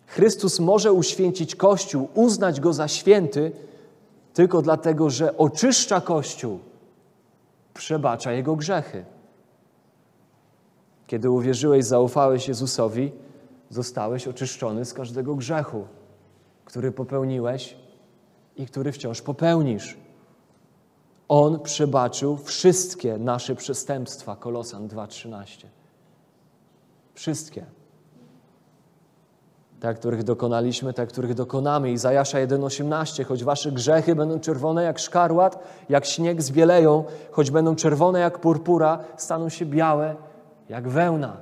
[0.08, 3.52] Chrystus może uświęcić Kościół, uznać go za święty,
[4.34, 6.60] tylko dlatego, że oczyszcza Kościół,
[7.74, 9.06] przebacza jego grzechy.
[11.10, 13.12] Kiedy uwierzyłeś, zaufałeś Jezusowi,
[13.70, 15.88] zostałeś oczyszczony z każdego grzechu,
[16.66, 17.78] który popełniłeś
[18.56, 19.98] i który wciąż popełnisz.
[21.28, 24.36] On przebaczył wszystkie nasze przestępstwa.
[24.36, 25.66] Kolosan 2:13.
[27.14, 27.66] Wszystkie.
[29.80, 31.92] Te, których dokonaliśmy, te, których dokonamy.
[31.92, 33.24] Izajasza 1,18.
[33.24, 39.00] Choć wasze grzechy będą czerwone jak szkarłat, jak śnieg zbieleją, choć będą czerwone jak purpura,
[39.18, 40.16] staną się białe
[40.70, 41.38] jak wełna.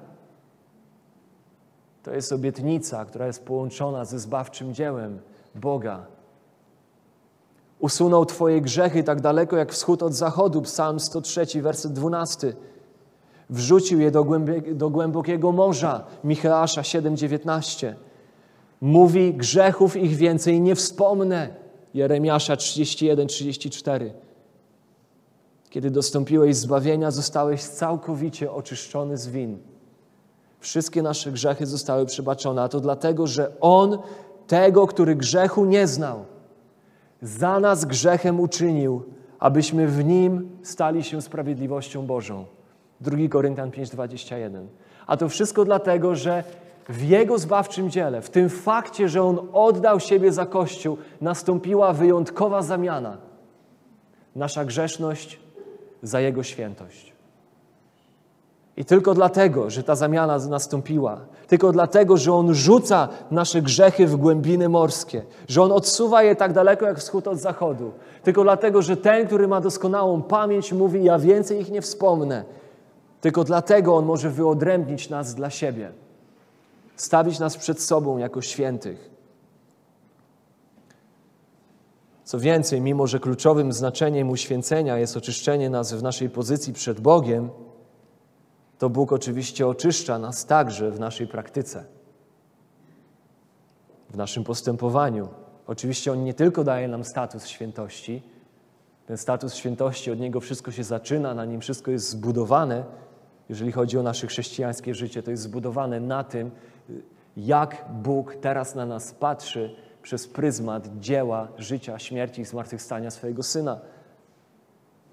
[2.03, 5.19] To jest obietnica, która jest połączona ze zbawczym dziełem
[5.55, 6.05] Boga.
[7.79, 10.61] Usunął Twoje grzechy tak daleko jak wschód od zachodu.
[10.61, 12.53] Psalm 103, werset 12.
[13.49, 14.25] Wrzucił je do,
[14.73, 16.03] do głębokiego morza.
[16.23, 17.93] Micheasza 7,19.
[18.81, 21.49] Mówi, grzechów ich więcej nie wspomnę.
[21.93, 24.13] Jeremiasza 31, 34.
[25.69, 29.57] Kiedy dostąpiłeś zbawienia, zostałeś całkowicie oczyszczony z win.
[30.59, 33.97] Wszystkie nasze grzechy zostały przebaczone, a to dlatego, że On,
[34.47, 36.25] tego, który grzechu nie znał,
[37.21, 39.03] za nas grzechem uczynił,
[39.39, 42.45] abyśmy w Nim stali się sprawiedliwością Bożą.
[43.01, 44.65] 2 Koryntian 5:21.
[45.07, 46.43] A to wszystko dlatego, że
[46.89, 52.61] w Jego zbawczym dziele, w tym fakcie, że On oddał siebie za Kościół, nastąpiła wyjątkowa
[52.61, 53.17] zamiana.
[54.35, 55.39] Nasza grzeszność
[56.03, 57.13] za Jego świętość.
[58.77, 64.15] I tylko dlatego, że ta zamiana nastąpiła, tylko dlatego, że On rzuca nasze grzechy w
[64.15, 67.91] głębiny morskie, że On odsuwa je tak daleko jak wschód od zachodu,
[68.23, 72.43] tylko dlatego, że ten, który ma doskonałą pamięć, mówi: Ja więcej ich nie wspomnę.
[73.21, 75.91] Tylko dlatego On może wyodrębnić nas dla siebie,
[76.95, 79.16] stawić nas przed sobą jako świętych.
[82.27, 87.49] Co więcej, mimo że kluczowym znaczeniem uświęcenia jest oczyszczenie nas w naszej pozycji przed Bogiem,
[88.77, 91.85] to Bóg oczywiście oczyszcza nas także w naszej praktyce,
[94.09, 95.27] w naszym postępowaniu.
[95.67, 98.23] Oczywiście On nie tylko daje nam status świętości,
[99.05, 102.83] ten status świętości, od niego wszystko się zaczyna, na nim wszystko jest zbudowane.
[103.49, 106.51] Jeżeli chodzi o nasze chrześcijańskie życie, to jest zbudowane na tym,
[107.37, 113.79] jak Bóg teraz na nas patrzy przez pryzmat dzieła, życia, śmierci i zmartwychwstania swojego Syna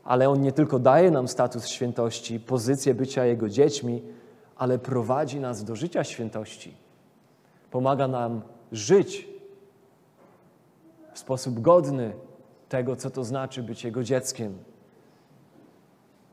[0.04, 4.02] ale On nie tylko daje nam status świętości, pozycję bycia Jego dziećmi,
[4.56, 6.74] ale prowadzi nas do życia świętości.
[7.70, 8.40] Pomaga nam
[8.72, 9.28] żyć
[11.12, 12.12] w sposób godny
[12.68, 14.58] tego, co to znaczy być Jego dzieckiem.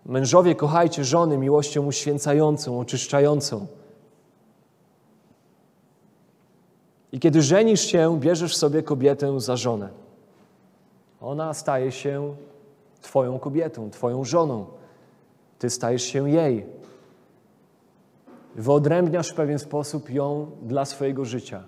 [0.05, 3.67] Mężowie, kochajcie żony miłością uświęcającą, oczyszczającą.
[7.11, 9.89] I kiedy żenisz się, bierzesz sobie kobietę za żonę.
[11.21, 12.35] Ona staje się
[13.01, 14.65] Twoją kobietą, Twoją żoną.
[15.59, 16.65] Ty stajesz się jej.
[18.55, 21.63] Wyodrębniasz w pewien sposób ją dla swojego życia.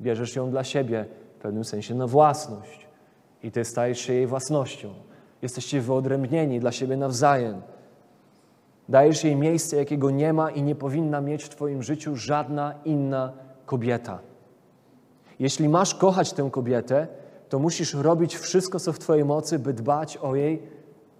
[0.00, 1.04] Bierzesz ją dla siebie,
[1.38, 2.86] w pewnym sensie na własność.
[3.42, 4.94] I Ty stajesz się jej własnością.
[5.42, 7.62] Jesteście wyodrębnieni dla siebie nawzajem.
[8.88, 13.32] Dajesz jej miejsce, jakiego nie ma i nie powinna mieć w Twoim życiu żadna inna
[13.66, 14.31] kobieta.
[15.42, 17.06] Jeśli masz kochać tę kobietę,
[17.48, 20.62] to musisz robić wszystko, co w Twojej mocy, by dbać o jej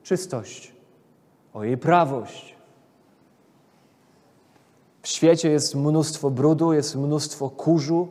[0.03, 0.73] czystość,
[1.55, 2.55] o jej prawość.
[5.03, 8.09] W świecie jest mnóstwo brudu, jest mnóstwo kurzu,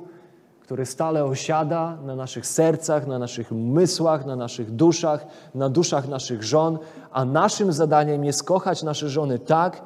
[0.62, 6.44] który stale osiada na naszych sercach, na naszych umysłach, na naszych duszach, na duszach naszych
[6.44, 6.80] żon,
[7.12, 9.82] a naszym zadaniem jest kochać nasze żony tak,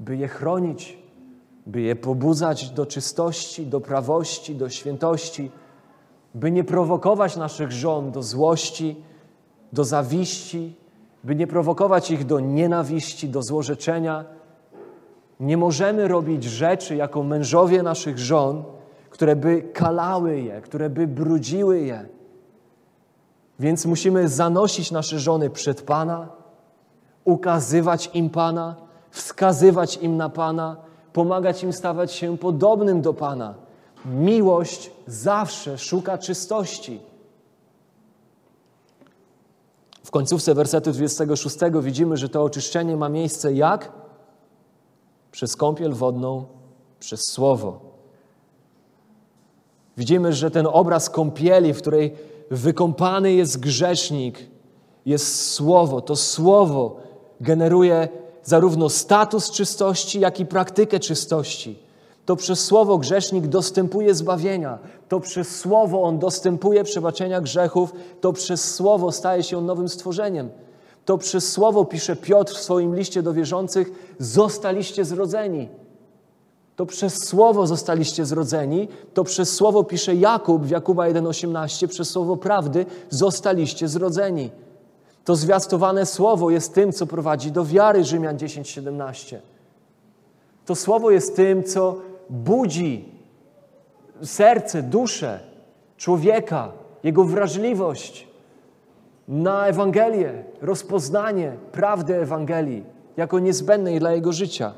[0.00, 0.98] by je chronić,
[1.66, 5.50] by je pobudzać do czystości, do prawości, do świętości
[6.36, 8.96] by nie prowokować naszych żon do złości,
[9.72, 10.76] do zawiści,
[11.24, 14.24] by nie prowokować ich do nienawiści, do złorzeczenia.
[15.40, 18.64] Nie możemy robić rzeczy jako mężowie naszych żon,
[19.10, 22.06] które by kalały je, które by brudziły je.
[23.60, 26.28] Więc musimy zanosić nasze żony przed Pana,
[27.24, 28.76] ukazywać im Pana,
[29.10, 30.76] wskazywać im na Pana,
[31.12, 33.65] pomagać im stawać się podobnym do Pana.
[34.06, 37.00] Miłość zawsze szuka czystości.
[40.04, 43.92] W końcówce wersetu 26 widzimy, że to oczyszczenie ma miejsce jak?
[45.32, 46.44] Przez kąpiel wodną,
[47.00, 47.80] przez słowo.
[49.96, 52.14] Widzimy, że ten obraz kąpieli, w której
[52.50, 54.38] wykąpany jest grzesznik,
[55.06, 56.00] jest słowo.
[56.00, 56.96] To słowo
[57.40, 58.08] generuje
[58.42, 61.85] zarówno status czystości, jak i praktykę czystości.
[62.26, 64.78] To przez słowo grzesznik dostępuje zbawienia.
[65.08, 67.92] To przez słowo on dostępuje przebaczenia grzechów.
[68.20, 70.50] To przez słowo staje się on nowym stworzeniem.
[71.04, 75.68] To przez słowo pisze Piotr w swoim liście do wierzących: Zostaliście zrodzeni.
[76.76, 78.88] To przez słowo zostaliście zrodzeni.
[79.14, 84.50] To przez słowo pisze Jakub w Jakuba 1,18: Przez słowo prawdy zostaliście zrodzeni.
[85.24, 89.36] To zwiastowane słowo jest tym, co prowadzi do wiary, Rzymian 10:17.
[90.66, 91.96] To słowo jest tym, co
[92.30, 93.08] budzi
[94.22, 95.40] serce, duszę
[95.96, 98.26] człowieka, jego wrażliwość
[99.28, 102.84] na Ewangelię, rozpoznanie prawdy Ewangelii
[103.16, 104.72] jako niezbędnej dla jego życia.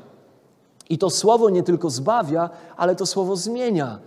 [0.89, 3.99] I to słowo nie tylko zbawia, ale to słowo zmienia.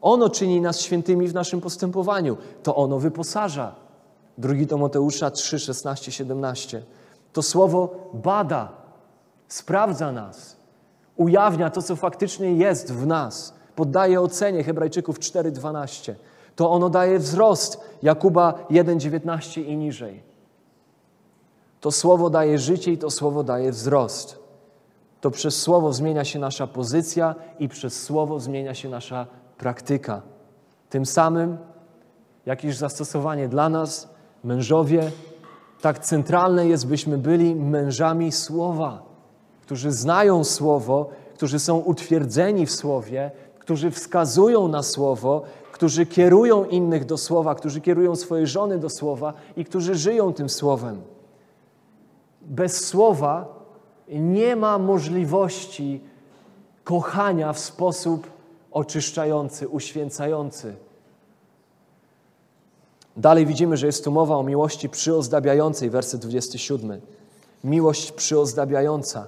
[0.00, 2.36] Ono czyni nas świętymi w naszym postępowaniu.
[2.62, 3.74] To ono wyposaża.
[4.38, 6.82] Drugi to Mateusza 3, 16, 17.
[7.32, 8.68] To słowo bada,
[9.48, 10.53] sprawdza nas,
[11.16, 16.16] ujawnia to, co faktycznie jest w nas, poddaje ocenie Hebrajczyków 4, 12.
[16.56, 20.22] To ono daje wzrost Jakuba 1, 19 i niżej.
[21.80, 24.38] To słowo daje życie i to słowo daje wzrost.
[25.20, 29.26] To przez słowo zmienia się nasza pozycja i przez słowo zmienia się nasza
[29.58, 30.22] praktyka.
[30.90, 31.58] Tym samym
[32.46, 35.10] jakieś zastosowanie dla nas Mężowie,
[35.80, 39.02] tak centralne jest, byśmy byli mężami słowa,
[39.64, 47.04] którzy znają słowo, którzy są utwierdzeni w słowie, którzy wskazują na słowo, którzy kierują innych
[47.04, 51.02] do słowa, którzy kierują swoje żony do słowa i którzy żyją tym słowem.
[52.42, 53.46] Bez słowa
[54.08, 56.00] nie ma możliwości
[56.84, 58.26] kochania w sposób
[58.72, 60.74] oczyszczający, uświęcający.
[63.16, 67.00] Dalej widzimy, że jest tu mowa o miłości przyozdabiającej, werset 27.
[67.64, 69.26] Miłość przyozdabiająca.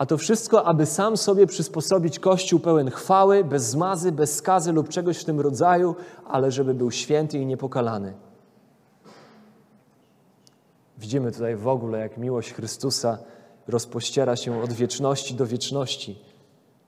[0.00, 4.88] A to wszystko, aby sam sobie przysposobić Kościół pełen chwały, bez zmazy, bez skazy lub
[4.88, 8.14] czegoś w tym rodzaju, ale żeby był święty i niepokalany.
[10.98, 13.18] Widzimy tutaj w ogóle, jak miłość Chrystusa
[13.68, 16.18] rozpościera się od wieczności do wieczności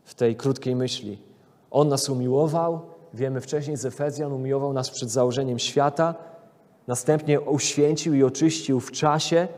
[0.04, 1.18] w tej krótkiej myśli.
[1.70, 2.80] On nas umiłował,
[3.14, 6.14] wiemy wcześniej z Efezjan, umiłował nas przed założeniem świata,
[6.86, 9.48] następnie uświęcił i oczyścił w czasie,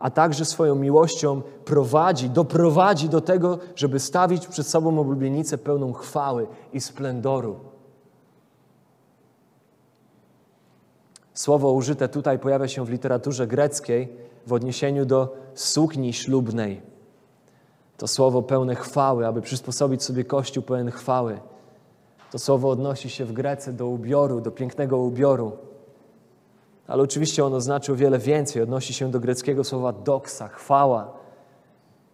[0.00, 6.46] a także swoją miłością prowadzi, doprowadzi do tego, żeby stawić przed sobą oblubienicę pełną chwały
[6.72, 7.56] i splendoru.
[11.34, 14.08] Słowo użyte tutaj pojawia się w literaturze greckiej
[14.46, 16.82] w odniesieniu do sukni ślubnej.
[17.96, 21.40] To słowo pełne chwały, aby przysposobić sobie Kościół pełen chwały.
[22.30, 25.52] To słowo odnosi się w Grece do ubioru, do pięknego ubioru.
[26.90, 28.62] Ale oczywiście ono znaczy o wiele więcej.
[28.62, 31.12] Odnosi się do greckiego słowa doksa, chwała.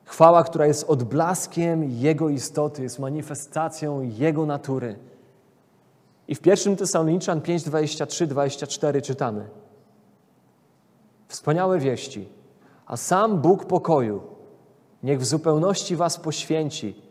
[0.05, 4.99] Chwała, która jest odblaskiem Jego istoty, jest manifestacją Jego natury.
[6.29, 9.49] I w pierwszym Tesaloniczan 5, 23, 24 czytamy.
[11.29, 12.29] Wspaniałe wieści,
[12.87, 14.23] a sam Bóg pokoju
[15.03, 17.03] niech w zupełności was poświęci,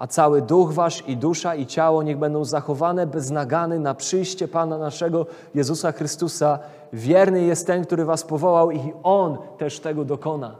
[0.00, 4.48] a cały duch wasz i dusza i ciało niech będą zachowane bez nagany na przyjście
[4.48, 6.58] Pana naszego Jezusa Chrystusa.
[6.92, 10.56] Wierny jest ten, który was powołał i On też tego dokona.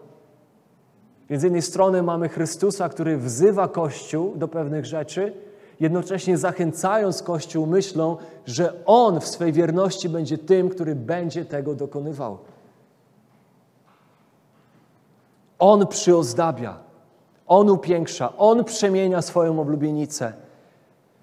[1.31, 5.33] Więc z jednej strony mamy Chrystusa, który wzywa Kościół do pewnych rzeczy,
[5.81, 12.39] jednocześnie zachęcając Kościół myślą, że On w swej wierności będzie tym, który będzie tego dokonywał.
[15.59, 16.90] On przyozdabia.
[17.51, 20.33] On upiększa, On przemienia swoją oblubienicę.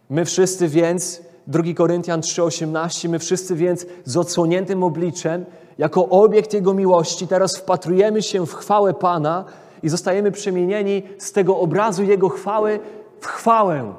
[0.10, 5.46] My wszyscy więc, 2 Koryntian 3,18, my wszyscy więc z odsłoniętym obliczem,
[5.78, 9.46] jako obiekt Jego miłości, teraz wpatrujemy się w chwałę Pana
[9.84, 12.80] i zostajemy przemienieni z tego obrazu Jego chwały
[13.20, 13.94] w chwałę.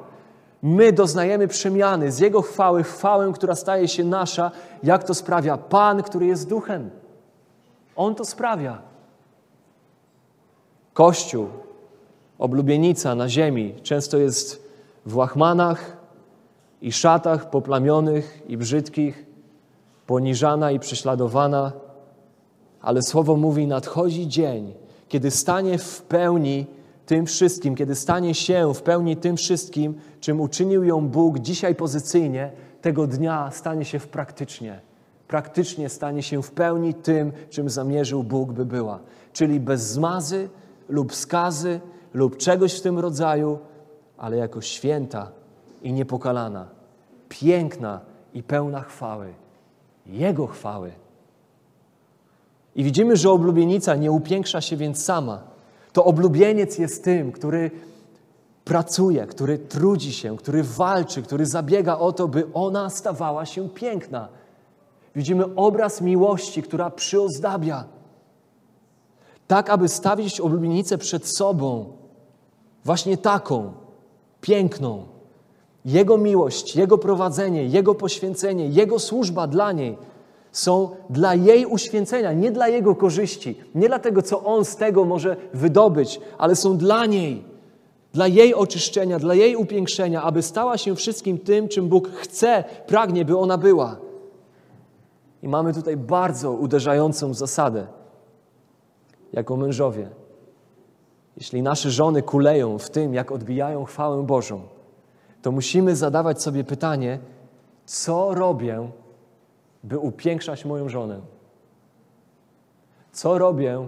[0.63, 4.51] My doznajemy przemiany z Jego chwały w chwałę, która staje się nasza,
[4.83, 6.89] jak to sprawia Pan, który jest duchem.
[7.95, 8.81] On to sprawia.
[10.93, 11.49] Kościół
[12.39, 14.69] oblubienica na ziemi często jest
[15.05, 15.99] w łachmanach,
[16.81, 19.25] i szatach poplamionych i brzydkich,
[20.07, 21.71] poniżana i prześladowana,
[22.81, 24.73] ale Słowo mówi, nadchodzi dzień,
[25.07, 26.65] kiedy stanie w pełni
[27.05, 32.51] tym wszystkim, kiedy stanie się w pełni tym wszystkim, czym uczynił ją Bóg dzisiaj pozycyjnie,
[32.81, 34.81] tego dnia stanie się w praktycznie.
[35.27, 38.99] Praktycznie stanie się w pełni tym, czym zamierzył Bóg, by była.
[39.33, 40.49] Czyli bez zmazy
[40.89, 41.79] lub skazy
[42.13, 43.59] lub czegoś w tym rodzaju,
[44.17, 45.31] ale jako święta
[45.83, 46.67] i niepokalana,
[47.29, 47.99] piękna
[48.33, 49.33] i pełna chwały.
[50.05, 50.91] Jego chwały.
[52.75, 55.41] I widzimy, że oblubienica nie upiększa się więc sama.
[55.93, 57.71] To oblubieniec jest tym, który
[58.65, 64.27] pracuje, który trudzi się, który walczy, który zabiega o to, by ona stawała się piękna.
[65.15, 67.83] Widzimy obraz miłości, która przyozdabia.
[69.47, 71.93] Tak, aby stawić oblubienicę przed sobą,
[72.85, 73.71] właśnie taką,
[74.41, 75.03] piękną.
[75.85, 79.97] Jego miłość, Jego prowadzenie, Jego poświęcenie, Jego służba dla niej
[80.51, 85.05] są dla jej uświęcenia, nie dla Jego korzyści, nie dla tego, co On z tego
[85.05, 87.43] może wydobyć, ale są dla niej,
[88.13, 93.25] dla jej oczyszczenia, dla jej upiększenia, aby stała się wszystkim tym, czym Bóg chce, pragnie,
[93.25, 93.97] by ona była.
[95.43, 97.87] I mamy tutaj bardzo uderzającą zasadę,
[99.33, 100.09] jako mężowie.
[101.39, 104.61] Jeśli nasze żony kuleją w tym, jak odbijają chwałę Bożą,
[105.41, 107.19] to musimy zadawać sobie pytanie,
[107.85, 108.91] co robię,
[109.83, 111.21] by upiększać moją żonę?
[113.11, 113.87] Co robię?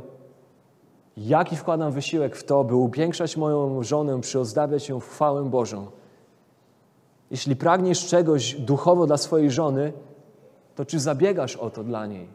[1.18, 5.88] Jaki wkładam wysiłek w to, by upiększać moją żonę, przyozdabiać ją w chwałę Bożą?
[7.32, 9.94] Jeśli pragniesz czegoś duchowo dla swojej żony,
[10.76, 12.28] to czy zabiegasz o to dla niej?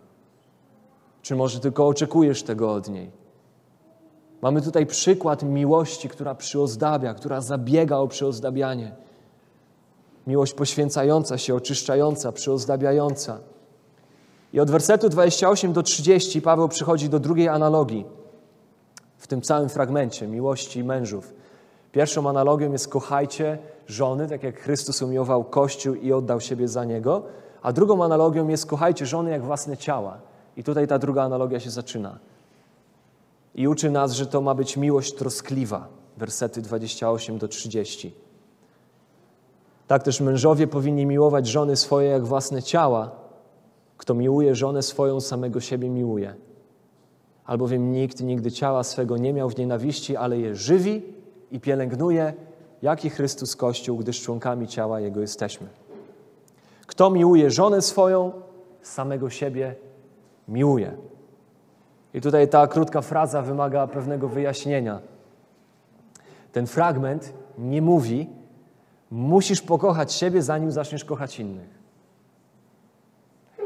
[1.22, 3.25] Czy może tylko oczekujesz tego od niej?
[4.42, 8.94] Mamy tutaj przykład miłości, która przyozdabia, która zabiega o przyozdabianie.
[10.26, 13.38] Miłość poświęcająca się, oczyszczająca, przyozdabiająca.
[14.52, 18.04] I od wersetu 28 do 30 Paweł przychodzi do drugiej analogii
[19.18, 21.34] w tym całym fragmencie miłości mężów.
[21.92, 27.22] Pierwszą analogią jest kochajcie żony, tak jak Chrystus umiłował Kościół i oddał siebie za niego,
[27.62, 30.18] a drugą analogią jest kochajcie żony jak własne ciała.
[30.56, 32.18] I tutaj ta druga analogia się zaczyna.
[33.56, 35.88] I uczy nas, że to ma być miłość troskliwa.
[36.16, 38.14] Wersety 28 do 30.
[39.86, 43.10] Tak też mężowie powinni miłować żony swoje jak własne ciała.
[43.96, 46.34] Kto miłuje żonę swoją, samego siebie miłuje.
[47.44, 51.02] Albowiem nikt nigdy ciała swego nie miał w nienawiści, ale je żywi
[51.50, 52.34] i pielęgnuje,
[52.82, 55.68] jak i Chrystus Kościół, gdyż członkami ciała Jego jesteśmy.
[56.86, 58.32] Kto miłuje żonę swoją,
[58.82, 59.74] samego siebie
[60.48, 60.96] miłuje.
[62.16, 65.00] I tutaj ta krótka fraza wymaga pewnego wyjaśnienia.
[66.52, 68.30] Ten fragment nie mówi,
[69.10, 71.68] musisz pokochać siebie, zanim zaczniesz kochać innych.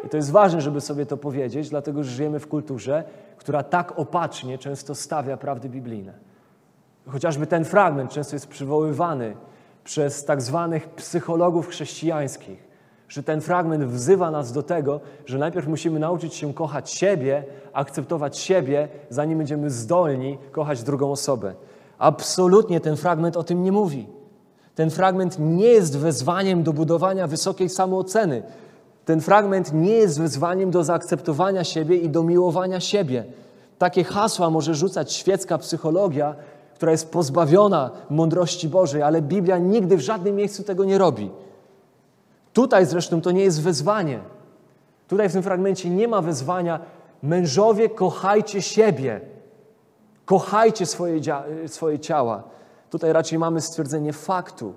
[0.07, 3.05] I to jest ważne, żeby sobie to powiedzieć, dlatego że żyjemy w kulturze,
[3.37, 6.13] która tak opacznie często stawia prawdy biblijne.
[7.07, 9.37] Chociażby ten fragment często jest przywoływany
[9.85, 12.70] przez tak zwanych psychologów chrześcijańskich,
[13.11, 18.39] że ten fragment wzywa nas do tego, że najpierw musimy nauczyć się kochać siebie, akceptować
[18.39, 21.55] siebie, zanim będziemy zdolni kochać drugą osobę.
[21.99, 24.07] Absolutnie ten fragment o tym nie mówi.
[24.75, 28.43] Ten fragment nie jest wezwaniem do budowania wysokiej samooceny.
[29.05, 33.25] Ten fragment nie jest wezwaniem do zaakceptowania siebie i do miłowania siebie.
[33.79, 36.35] Takie hasła może rzucać świecka psychologia,
[36.75, 41.31] która jest pozbawiona mądrości Bożej, ale Biblia nigdy w żadnym miejscu tego nie robi.
[42.53, 44.21] Tutaj zresztą to nie jest wezwanie.
[45.09, 46.81] Tutaj w tym fragmencie nie ma wezwania
[47.23, 49.21] mężowie, kochajcie siebie.
[50.25, 51.21] Kochajcie swoje,
[51.67, 52.43] swoje ciała.
[52.91, 54.75] Tutaj raczej mamy stwierdzenie faktu.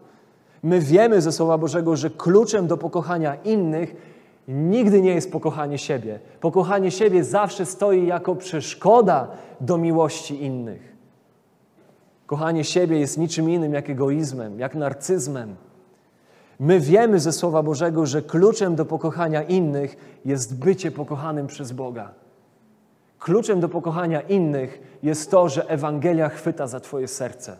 [0.63, 3.95] My wiemy ze Słowa Bożego, że kluczem do pokochania innych
[4.47, 6.19] nigdy nie jest pokochanie siebie.
[6.39, 9.27] Pokochanie siebie zawsze stoi jako przeszkoda
[9.61, 10.93] do miłości innych.
[12.25, 15.55] Kochanie siebie jest niczym innym jak egoizmem, jak narcyzmem.
[16.59, 22.11] My wiemy ze Słowa Bożego, że kluczem do pokochania innych jest bycie pokochanym przez Boga.
[23.19, 27.57] Kluczem do pokochania innych jest to, że Ewangelia chwyta za Twoje serce.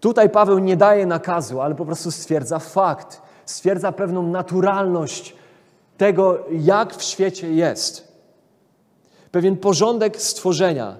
[0.00, 5.36] Tutaj Paweł nie daje nakazu, ale po prostu stwierdza fakt, stwierdza pewną naturalność
[5.96, 8.14] tego, jak w świecie jest.
[9.30, 10.96] Pewien porządek stworzenia,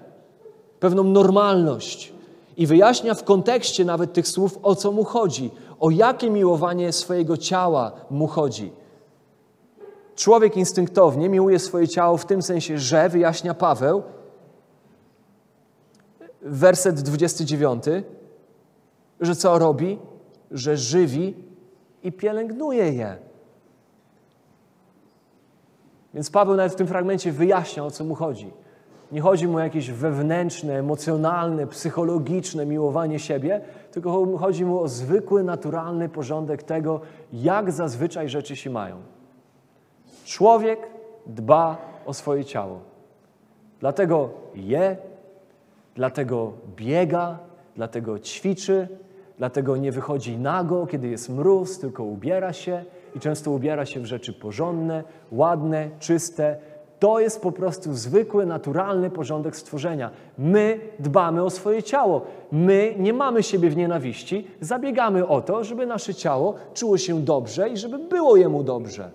[0.81, 2.13] pewną normalność
[2.57, 5.51] i wyjaśnia w kontekście nawet tych słów, o co mu chodzi,
[5.85, 8.73] o jakie miłowanie swojego ciała mu chodzi.
[10.17, 14.03] Człowiek instynktownie miłuje swoje ciało w tym sensie, że, wyjaśnia Paweł,
[16.43, 17.85] werset 29,
[19.21, 19.99] że co robi?
[20.51, 21.35] Że żywi
[22.03, 23.17] i pielęgnuje je.
[26.15, 28.53] Więc Paweł nawet w tym fragmencie wyjaśnia, o co mu chodzi.
[29.13, 33.61] Nie chodzi mu o jakieś wewnętrzne, emocjonalne, psychologiczne miłowanie siebie,
[33.95, 37.01] tylko chodzi mu o zwykły, naturalny porządek tego,
[37.33, 38.97] jak zazwyczaj rzeczy się mają.
[40.25, 40.79] Człowiek
[41.27, 41.77] dba
[42.07, 42.81] o swoje ciało.
[43.81, 44.97] Dlatego je,
[45.95, 47.39] dlatego biega,
[47.77, 48.89] dlatego ćwiczy,
[49.39, 52.85] dlatego nie wychodzi nago, kiedy jest mróz, tylko ubiera się
[53.17, 56.57] i często ubiera się w rzeczy porządne, ładne, czyste.
[57.05, 60.11] To jest po prostu zwykły, naturalny porządek stworzenia.
[60.39, 62.23] My dbamy o swoje ciało.
[62.53, 67.69] My nie mamy siebie w nienawiści, zabiegamy o to, żeby nasze ciało czuło się dobrze
[67.69, 69.11] i żeby było jemu dobrze.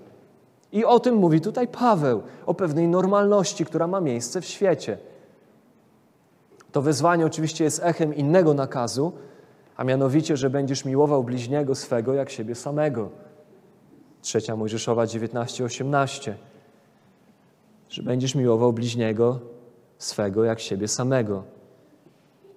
[0.71, 4.97] I o tym mówi tutaj Paweł, o pewnej normalności, która ma miejsce w świecie.
[6.71, 9.11] To wezwanie oczywiście jest echem innego nakazu,
[9.77, 13.09] a mianowicie, że będziesz miłował bliźniego swego jak siebie samego.
[14.21, 16.33] Trzecia Mojżeszowa 19:18.
[17.89, 19.39] Że będziesz miłował bliźniego
[19.97, 21.43] swego jak siebie samego.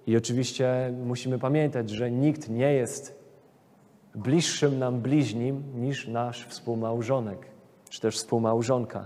[0.07, 3.23] I oczywiście musimy pamiętać, że nikt nie jest
[4.15, 7.47] bliższym nam bliźnim niż nasz współmałżonek,
[7.89, 9.05] czy też współmałżonka.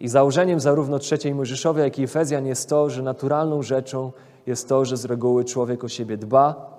[0.00, 4.12] I założeniem zarówno trzeciej Mojżeszowej, jak i Efezjan jest to, że naturalną rzeczą
[4.46, 6.70] jest to, że z reguły człowiek o siebie dba,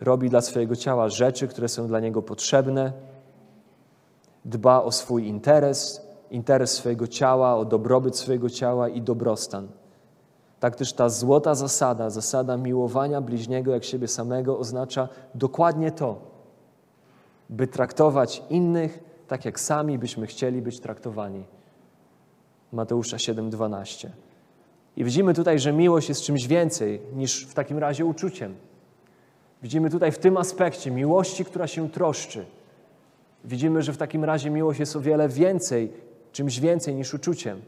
[0.00, 2.92] robi dla swojego ciała rzeczy, które są dla niego potrzebne,
[4.44, 9.68] dba o swój interes, interes swojego ciała, o dobrobyt swojego ciała i dobrostan.
[10.60, 16.20] Tak też ta złota zasada, zasada miłowania bliźniego jak siebie samego oznacza dokładnie to,
[17.50, 18.98] by traktować innych
[19.28, 21.44] tak, jak sami byśmy chcieli być traktowani.
[22.72, 24.08] Mateusza 7:12.
[24.96, 28.54] I widzimy tutaj, że miłość jest czymś więcej niż w takim razie uczuciem.
[29.62, 32.46] Widzimy tutaj w tym aspekcie miłości, która się troszczy.
[33.44, 35.92] Widzimy, że w takim razie miłość jest o wiele więcej,
[36.36, 37.60] czymś więcej niż uczuciem.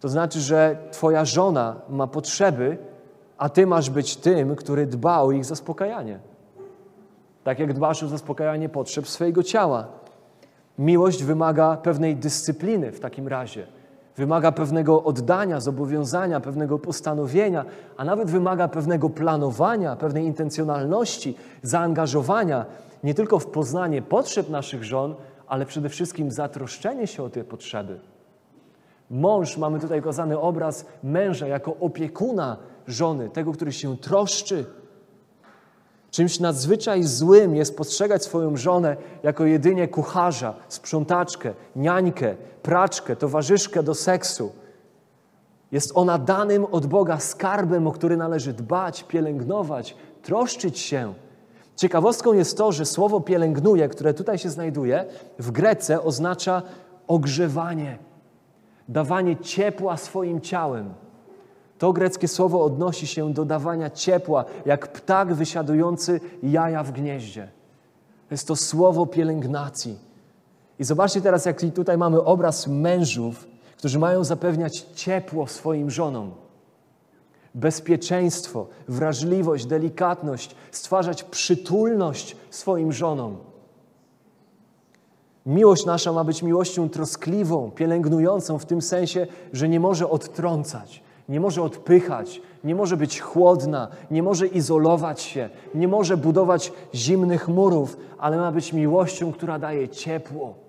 [0.00, 2.78] To znaczy, że Twoja żona ma potrzeby,
[3.38, 6.18] a Ty masz być tym, który dba o ich zaspokajanie.
[7.44, 9.86] Tak jak dbasz o zaspokajanie potrzeb swojego ciała.
[10.78, 13.66] Miłość wymaga pewnej dyscypliny w takim razie.
[14.16, 17.64] Wymaga pewnego oddania, zobowiązania, pewnego postanowienia,
[17.96, 22.66] a nawet wymaga pewnego planowania, pewnej intencjonalności, zaangażowania
[23.02, 25.14] nie tylko w poznanie potrzeb naszych żon,
[25.46, 28.00] ale przede wszystkim zatroszczenie się o te potrzeby.
[29.10, 34.64] Mąż, mamy tutaj ukazany obraz męża jako opiekuna żony, tego, który się troszczy.
[36.10, 43.94] Czymś nadzwyczaj złym jest postrzegać swoją żonę jako jedynie kucharza, sprzątaczkę, niańkę, praczkę, towarzyszkę do
[43.94, 44.52] seksu.
[45.72, 51.14] Jest ona danym od Boga skarbem, o który należy dbać, pielęgnować, troszczyć się.
[51.76, 55.04] Ciekawostką jest to, że słowo pielęgnuje, które tutaj się znajduje,
[55.38, 56.62] w grece oznacza
[57.08, 57.98] ogrzewanie,
[58.88, 60.94] dawanie ciepła swoim ciałem.
[61.78, 67.48] To greckie słowo odnosi się do dawania ciepła, jak ptak wysiadujący jaja w gnieździe.
[68.30, 69.98] Jest to słowo pielęgnacji.
[70.78, 76.43] I zobaczcie teraz, jak tutaj mamy obraz mężów, którzy mają zapewniać ciepło swoim żonom
[77.54, 83.36] bezpieczeństwo, wrażliwość, delikatność, stwarzać przytulność swoim żonom.
[85.46, 91.40] Miłość nasza ma być miłością troskliwą, pielęgnującą w tym sensie, że nie może odtrącać, nie
[91.40, 97.96] może odpychać, nie może być chłodna, nie może izolować się, nie może budować zimnych murów,
[98.18, 100.63] ale ma być miłością, która daje ciepło,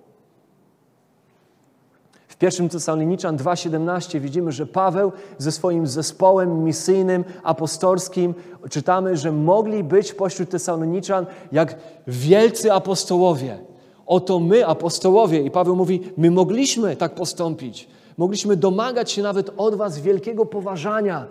[2.38, 8.34] w 1 Tesaloniczan 2,17 widzimy, że Paweł ze swoim zespołem misyjnym, apostolskim,
[8.70, 11.76] czytamy, że mogli być pośród Tesaloniczan jak
[12.06, 13.58] wielcy apostołowie.
[14.06, 17.88] Oto my, apostołowie, i Paweł mówi, my mogliśmy tak postąpić.
[18.18, 21.26] Mogliśmy domagać się nawet od Was wielkiego poważania.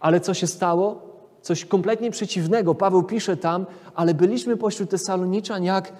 [0.00, 1.00] Ale co się stało?
[1.42, 2.74] Coś kompletnie przeciwnego.
[2.74, 5.92] Paweł pisze tam, ale byliśmy pośród Tesaloniczan jak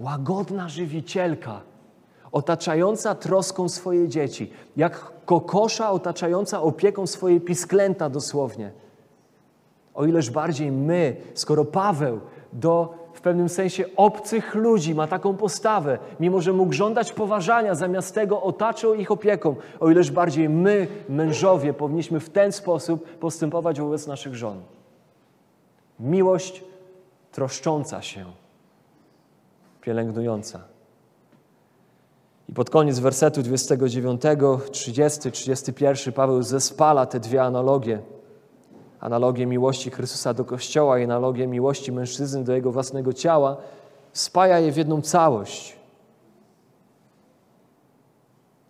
[0.00, 1.73] łagodna żywicielka
[2.34, 8.70] otaczająca troską swoje dzieci, jak kokosza otaczająca opieką swoje pisklęta dosłownie.
[9.94, 12.20] O ileż bardziej my, skoro Paweł
[12.52, 18.14] do w pewnym sensie obcych ludzi ma taką postawę, mimo że mógł żądać poważania, zamiast
[18.14, 24.06] tego otaczał ich opieką, o ileż bardziej my, mężowie, powinniśmy w ten sposób postępować wobec
[24.06, 24.62] naszych żon.
[26.00, 26.64] Miłość
[27.32, 28.24] troszcząca się,
[29.80, 30.73] pielęgnująca.
[32.48, 34.22] I pod koniec wersetu 29,
[34.70, 38.02] 30, 31 Paweł zespala te dwie analogie.
[39.00, 43.56] analogię miłości Chrystusa do Kościoła i analogię miłości mężczyzny do jego własnego ciała,
[44.12, 45.76] spaja je w jedną całość.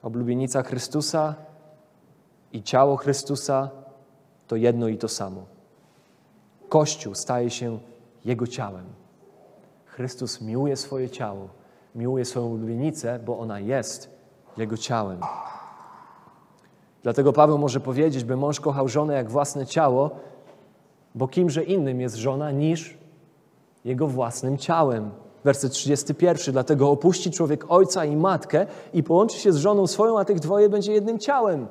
[0.02, 1.34] Oblubienica Chrystusa
[2.52, 3.70] i ciało Chrystusa
[4.48, 5.44] to jedno i to samo.
[6.68, 7.78] Kościół staje się
[8.24, 8.84] Jego ciałem.
[9.86, 11.48] Chrystus miłuje swoje ciało,
[11.94, 14.10] miłuje swoją ulubienicę, bo ona jest
[14.56, 15.20] Jego ciałem.
[17.02, 20.10] Dlatego Paweł może powiedzieć, by mąż kochał żonę jak własne ciało,
[21.14, 22.98] bo kimże innym jest żona niż
[23.84, 25.10] jego własnym ciałem.
[25.44, 26.52] Werset 31.
[26.52, 30.68] Dlatego opuści człowiek ojca i matkę i połączy się z żoną swoją, a tych dwoje
[30.68, 31.66] będzie jednym ciałem.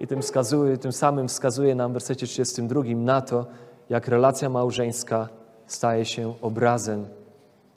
[0.00, 3.46] I tym, wskazuje, tym samym wskazuje nam w wersecie 32 na to,
[3.90, 5.28] jak relacja małżeńska
[5.66, 7.06] staje się obrazem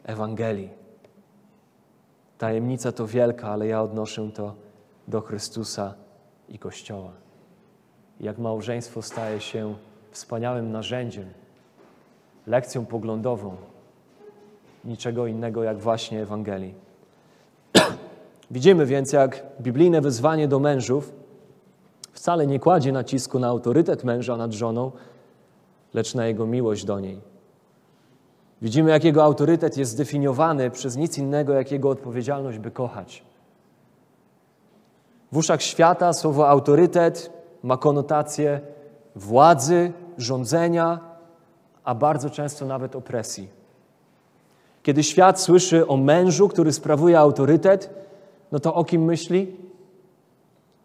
[0.06, 0.70] Ewangelii.
[2.38, 4.53] Tajemnica to wielka, ale ja odnoszę to
[5.08, 5.93] do Chrystusa
[6.49, 7.12] i Kościoła.
[8.20, 9.76] Jak małżeństwo staje się
[10.12, 11.26] wspaniałym narzędziem,
[12.47, 13.56] lekcją poglądową,
[14.86, 16.74] niczego innego jak właśnie Ewangelii.
[18.51, 21.14] Widzimy więc, jak biblijne wyzwanie do mężów
[22.14, 24.91] wcale nie kładzie nacisku na autorytet męża nad żoną,
[25.93, 27.34] lecz na jego miłość do niej.
[28.62, 33.24] Widzimy, jak jego autorytet jest zdefiniowany przez nic innego, jak jego odpowiedzialność, by kochać.
[35.32, 37.32] W uszach świata słowo autorytet
[37.64, 38.62] ma konotację
[39.16, 40.99] władzy, rządzenia,
[41.84, 43.49] a bardzo często nawet opresji.
[44.84, 47.89] Kiedy świat słyszy o mężu, który sprawuje autorytet,
[48.51, 49.56] no to o kim myśli?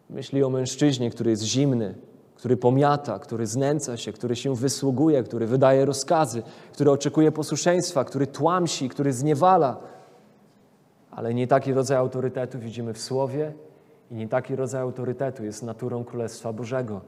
[0.09, 1.95] Myśli o mężczyźnie, który jest zimny,
[2.41, 8.27] który pomiata, który znęca się, który się wysługuje, który wydaje rozkazy, który oczekuje posłuszeństwa, który
[8.27, 9.77] tłamsi, który zniewala.
[11.11, 13.53] Ale nie taki rodzaj autorytetu widzimy w Słowie
[14.11, 17.01] i nie taki rodzaj autorytetu jest naturą Królestwa Bożego.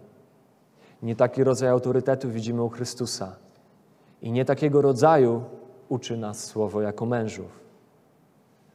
[1.04, 3.36] Nie taki rodzaj autorytetu widzimy u Chrystusa.
[4.22, 5.44] I nie takiego rodzaju
[5.90, 7.60] uczy nas Słowo jako mężów.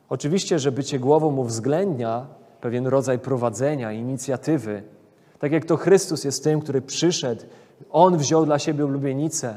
[0.09, 2.27] Oczywiście, że bycie głową uwzględnia
[2.61, 4.98] pewien rodzaj prowadzenia, inicjatywy.
[5.39, 7.43] Tak jak to Chrystus jest tym, który przyszedł,
[7.91, 9.57] On wziął dla siebie ulubienicę,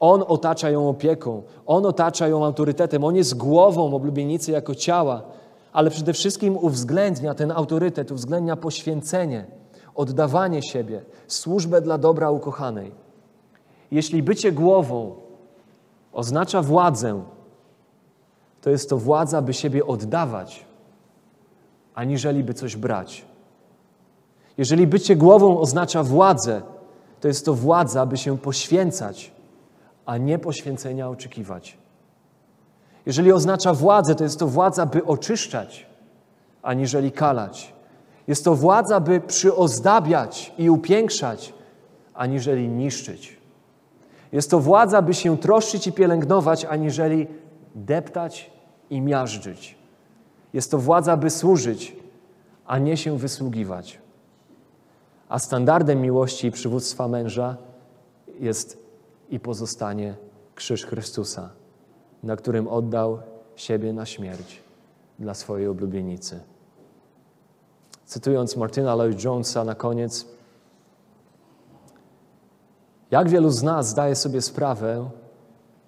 [0.00, 5.22] On otacza ją opieką, On otacza ją autorytetem, On jest głową oblubienicy jako ciała,
[5.72, 9.46] ale przede wszystkim uwzględnia ten autorytet, uwzględnia poświęcenie,
[9.94, 12.92] oddawanie siebie, służbę dla dobra ukochanej.
[13.90, 15.14] Jeśli bycie głową
[16.12, 17.22] oznacza władzę,
[18.60, 20.64] to jest to władza, by siebie oddawać,
[21.94, 23.29] aniżeli by coś brać.
[24.60, 26.62] Jeżeli bycie głową oznacza władzę,
[27.20, 29.32] to jest to władza, by się poświęcać,
[30.06, 31.78] a nie poświęcenia oczekiwać.
[33.06, 35.86] Jeżeli oznacza władzę, to jest to władza, by oczyszczać,
[36.62, 37.72] aniżeli kalać.
[38.28, 41.54] Jest to władza, by przyozdabiać i upiększać,
[42.14, 43.36] aniżeli niszczyć.
[44.32, 47.26] Jest to władza, by się troszczyć i pielęgnować, aniżeli
[47.74, 48.50] deptać
[48.90, 49.78] i miażdżyć.
[50.52, 51.96] Jest to władza, by służyć,
[52.66, 54.09] a nie się wysługiwać.
[55.30, 57.56] A standardem miłości i przywództwa męża
[58.40, 58.78] jest
[59.28, 60.14] i pozostanie
[60.54, 61.50] krzyż Chrystusa,
[62.22, 63.18] na którym oddał
[63.56, 64.62] siebie na śmierć
[65.18, 66.40] dla swojej oblubienicy.
[68.06, 70.26] Cytując Martina Lloyd Jonesa na koniec,
[73.10, 75.10] jak wielu z nas zdaje sobie sprawę,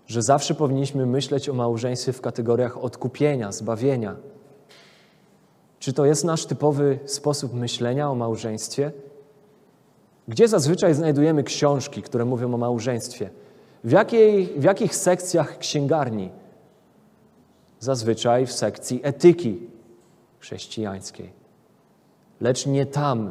[0.06, 4.16] że zawsze powinniśmy myśleć o małżeństwie w kategoriach odkupienia, zbawienia.
[5.78, 8.92] Czy to jest nasz typowy sposób myślenia o małżeństwie?
[10.28, 13.30] Gdzie zazwyczaj znajdujemy książki, które mówią o małżeństwie?
[13.84, 16.30] W, jakiej, w jakich sekcjach księgarni?
[17.80, 19.60] Zazwyczaj w sekcji etyki
[20.38, 21.32] chrześcijańskiej.
[22.40, 23.30] Lecz nie tam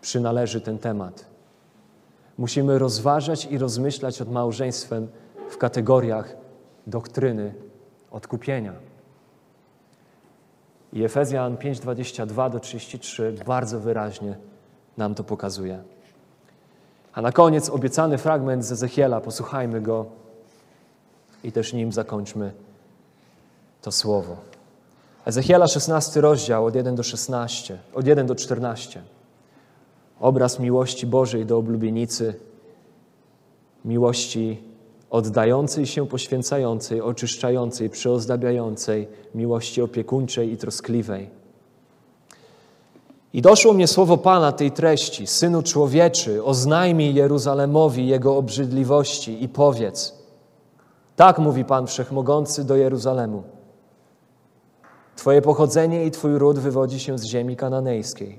[0.00, 1.26] przynależy ten temat.
[2.38, 5.08] Musimy rozważać i rozmyślać nad małżeństwem
[5.48, 6.36] w kategoriach
[6.86, 7.54] doktryny
[8.10, 8.72] odkupienia.
[10.92, 14.36] I Efezjan 5:22 do 33 bardzo wyraźnie
[14.96, 15.93] nam to pokazuje.
[17.14, 20.06] A na koniec obiecany fragment z Ezechiela, posłuchajmy go
[21.44, 22.52] i też nim zakończmy
[23.82, 24.36] to słowo.
[25.24, 29.02] Ezechiela 16 rozdział od 1 do 16, od 1 do 14.
[30.20, 32.34] Obraz miłości Bożej do oblubienicy,
[33.84, 34.62] miłości
[35.10, 41.43] oddającej się, poświęcającej, oczyszczającej, przyozdabiającej, miłości opiekuńczej i troskliwej.
[43.34, 50.14] I doszło mnie słowo Pana tej treści, Synu człowieczy, oznajmij Jeruzalemowi jego obrzydliwości i powiedz,
[51.16, 53.42] tak mówi Pan Wszechmogący do Jeruzalemu.
[55.16, 58.38] Twoje pochodzenie i Twój ród wywodzi się z ziemi kananejskiej.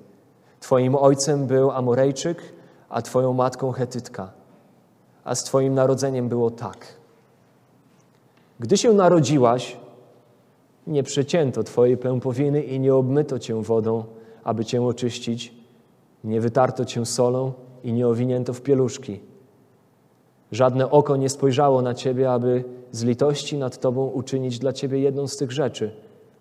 [0.59, 2.41] Twoim ojcem był Amorejczyk,
[2.89, 4.31] a twoją matką Hetytka.
[5.23, 6.77] A z twoim narodzeniem było tak.
[8.59, 9.77] Gdy się narodziłaś,
[10.87, 14.03] nie przecięto twojej pępowiny i nie obmyto cię wodą,
[14.45, 15.53] aby cię oczyścić,
[16.23, 19.19] nie wytarto cię solą i nie owinięto w pieluszki.
[20.51, 25.27] Żadne oko nie spojrzało na ciebie, aby z litości nad tobą uczynić dla ciebie jedną
[25.27, 25.91] z tych rzeczy,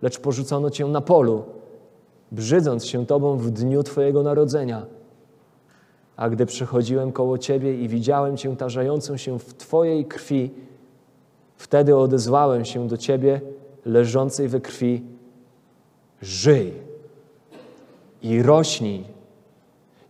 [0.03, 1.45] lecz porzucono cię na polu,
[2.33, 4.87] brzydząc się tobą w dniu twojego narodzenia.
[6.17, 10.51] A gdy przechodziłem koło ciebie i widziałem cię tarzającą się w twojej krwi,
[11.57, 13.41] wtedy odezwałem się do ciebie,
[13.85, 15.03] leżącej we krwi:
[16.23, 16.84] Żyj
[18.25, 19.05] i rośnij.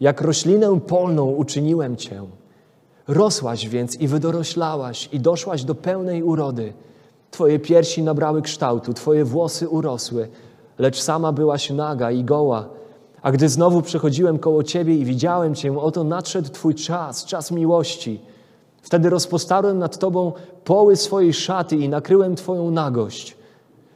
[0.00, 2.22] Jak roślinę polną uczyniłem cię.
[3.08, 6.72] Rosłaś więc i wydoroślałaś i doszłaś do pełnej urody.
[7.30, 10.28] Twoje piersi nabrały kształtu, Twoje włosy urosły,
[10.78, 12.68] lecz sama byłaś naga i goła.
[13.22, 18.20] A gdy znowu przechodziłem koło Ciebie i widziałem Cię, oto nadszedł Twój czas, czas miłości.
[18.82, 20.32] Wtedy rozpostarłem nad Tobą
[20.64, 23.36] poły swojej szaty i nakryłem Twoją nagość.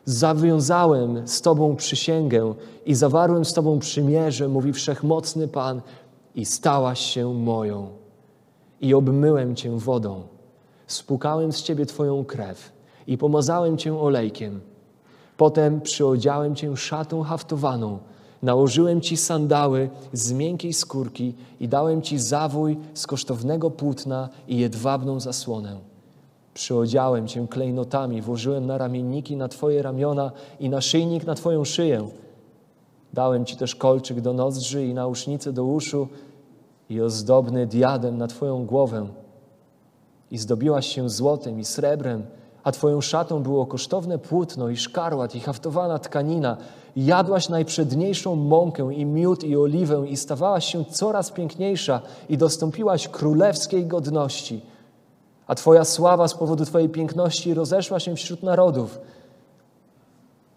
[0.08, 2.54] Zawiązałem z Tobą przysięgę
[2.86, 5.80] i zawarłem z Tobą przymierze, mówi Wszechmocny Pan,
[6.34, 7.88] i stałaś się moją.
[8.80, 10.22] I obmyłem Cię wodą,
[10.86, 12.72] spłukałem z Ciebie Twoją krew
[13.06, 14.60] i pomazałem Cię olejkiem.
[15.36, 17.98] Potem przyodziałem Cię szatą haftowaną,
[18.42, 25.20] nałożyłem Ci sandały z miękkiej skórki i dałem Ci zawój z kosztownego płótna i jedwabną
[25.20, 25.87] zasłonę.
[26.58, 32.08] Przyodziałem Cię klejnotami, włożyłem na ramienniki na Twoje ramiona i na szyjnik na Twoją szyję.
[33.12, 36.08] Dałem Ci też kolczyk do nozdrzy i nausznicę do uszu
[36.90, 39.06] i ozdobny diadem na Twoją głowę.
[40.30, 42.26] I zdobiłaś się złotem i srebrem,
[42.64, 46.56] a Twoją szatą było kosztowne płótno i szkarłat i haftowana tkanina.
[46.96, 53.08] I jadłaś najprzedniejszą mąkę i miód i oliwę i stawałaś się coraz piękniejsza i dostąpiłaś
[53.08, 54.60] królewskiej godności.
[55.48, 58.98] A Twoja sława z powodu Twojej piękności rozeszła się wśród narodów.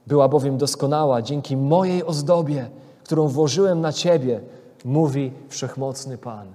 [0.08, 2.70] Była bowiem doskonała dzięki mojej ozdobie,
[3.04, 4.42] którą włożyłem na Ciebie,
[4.86, 6.48] mówi Wszechmocny Pan.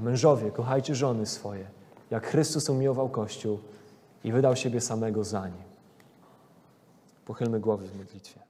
[0.00, 1.66] Mężowie, kochajcie żony swoje,
[2.10, 3.58] jak Chrystus umiłował Kościół
[4.24, 5.64] i wydał siebie samego za nie.
[7.26, 8.43] Pochylmy głowy w modlitwie.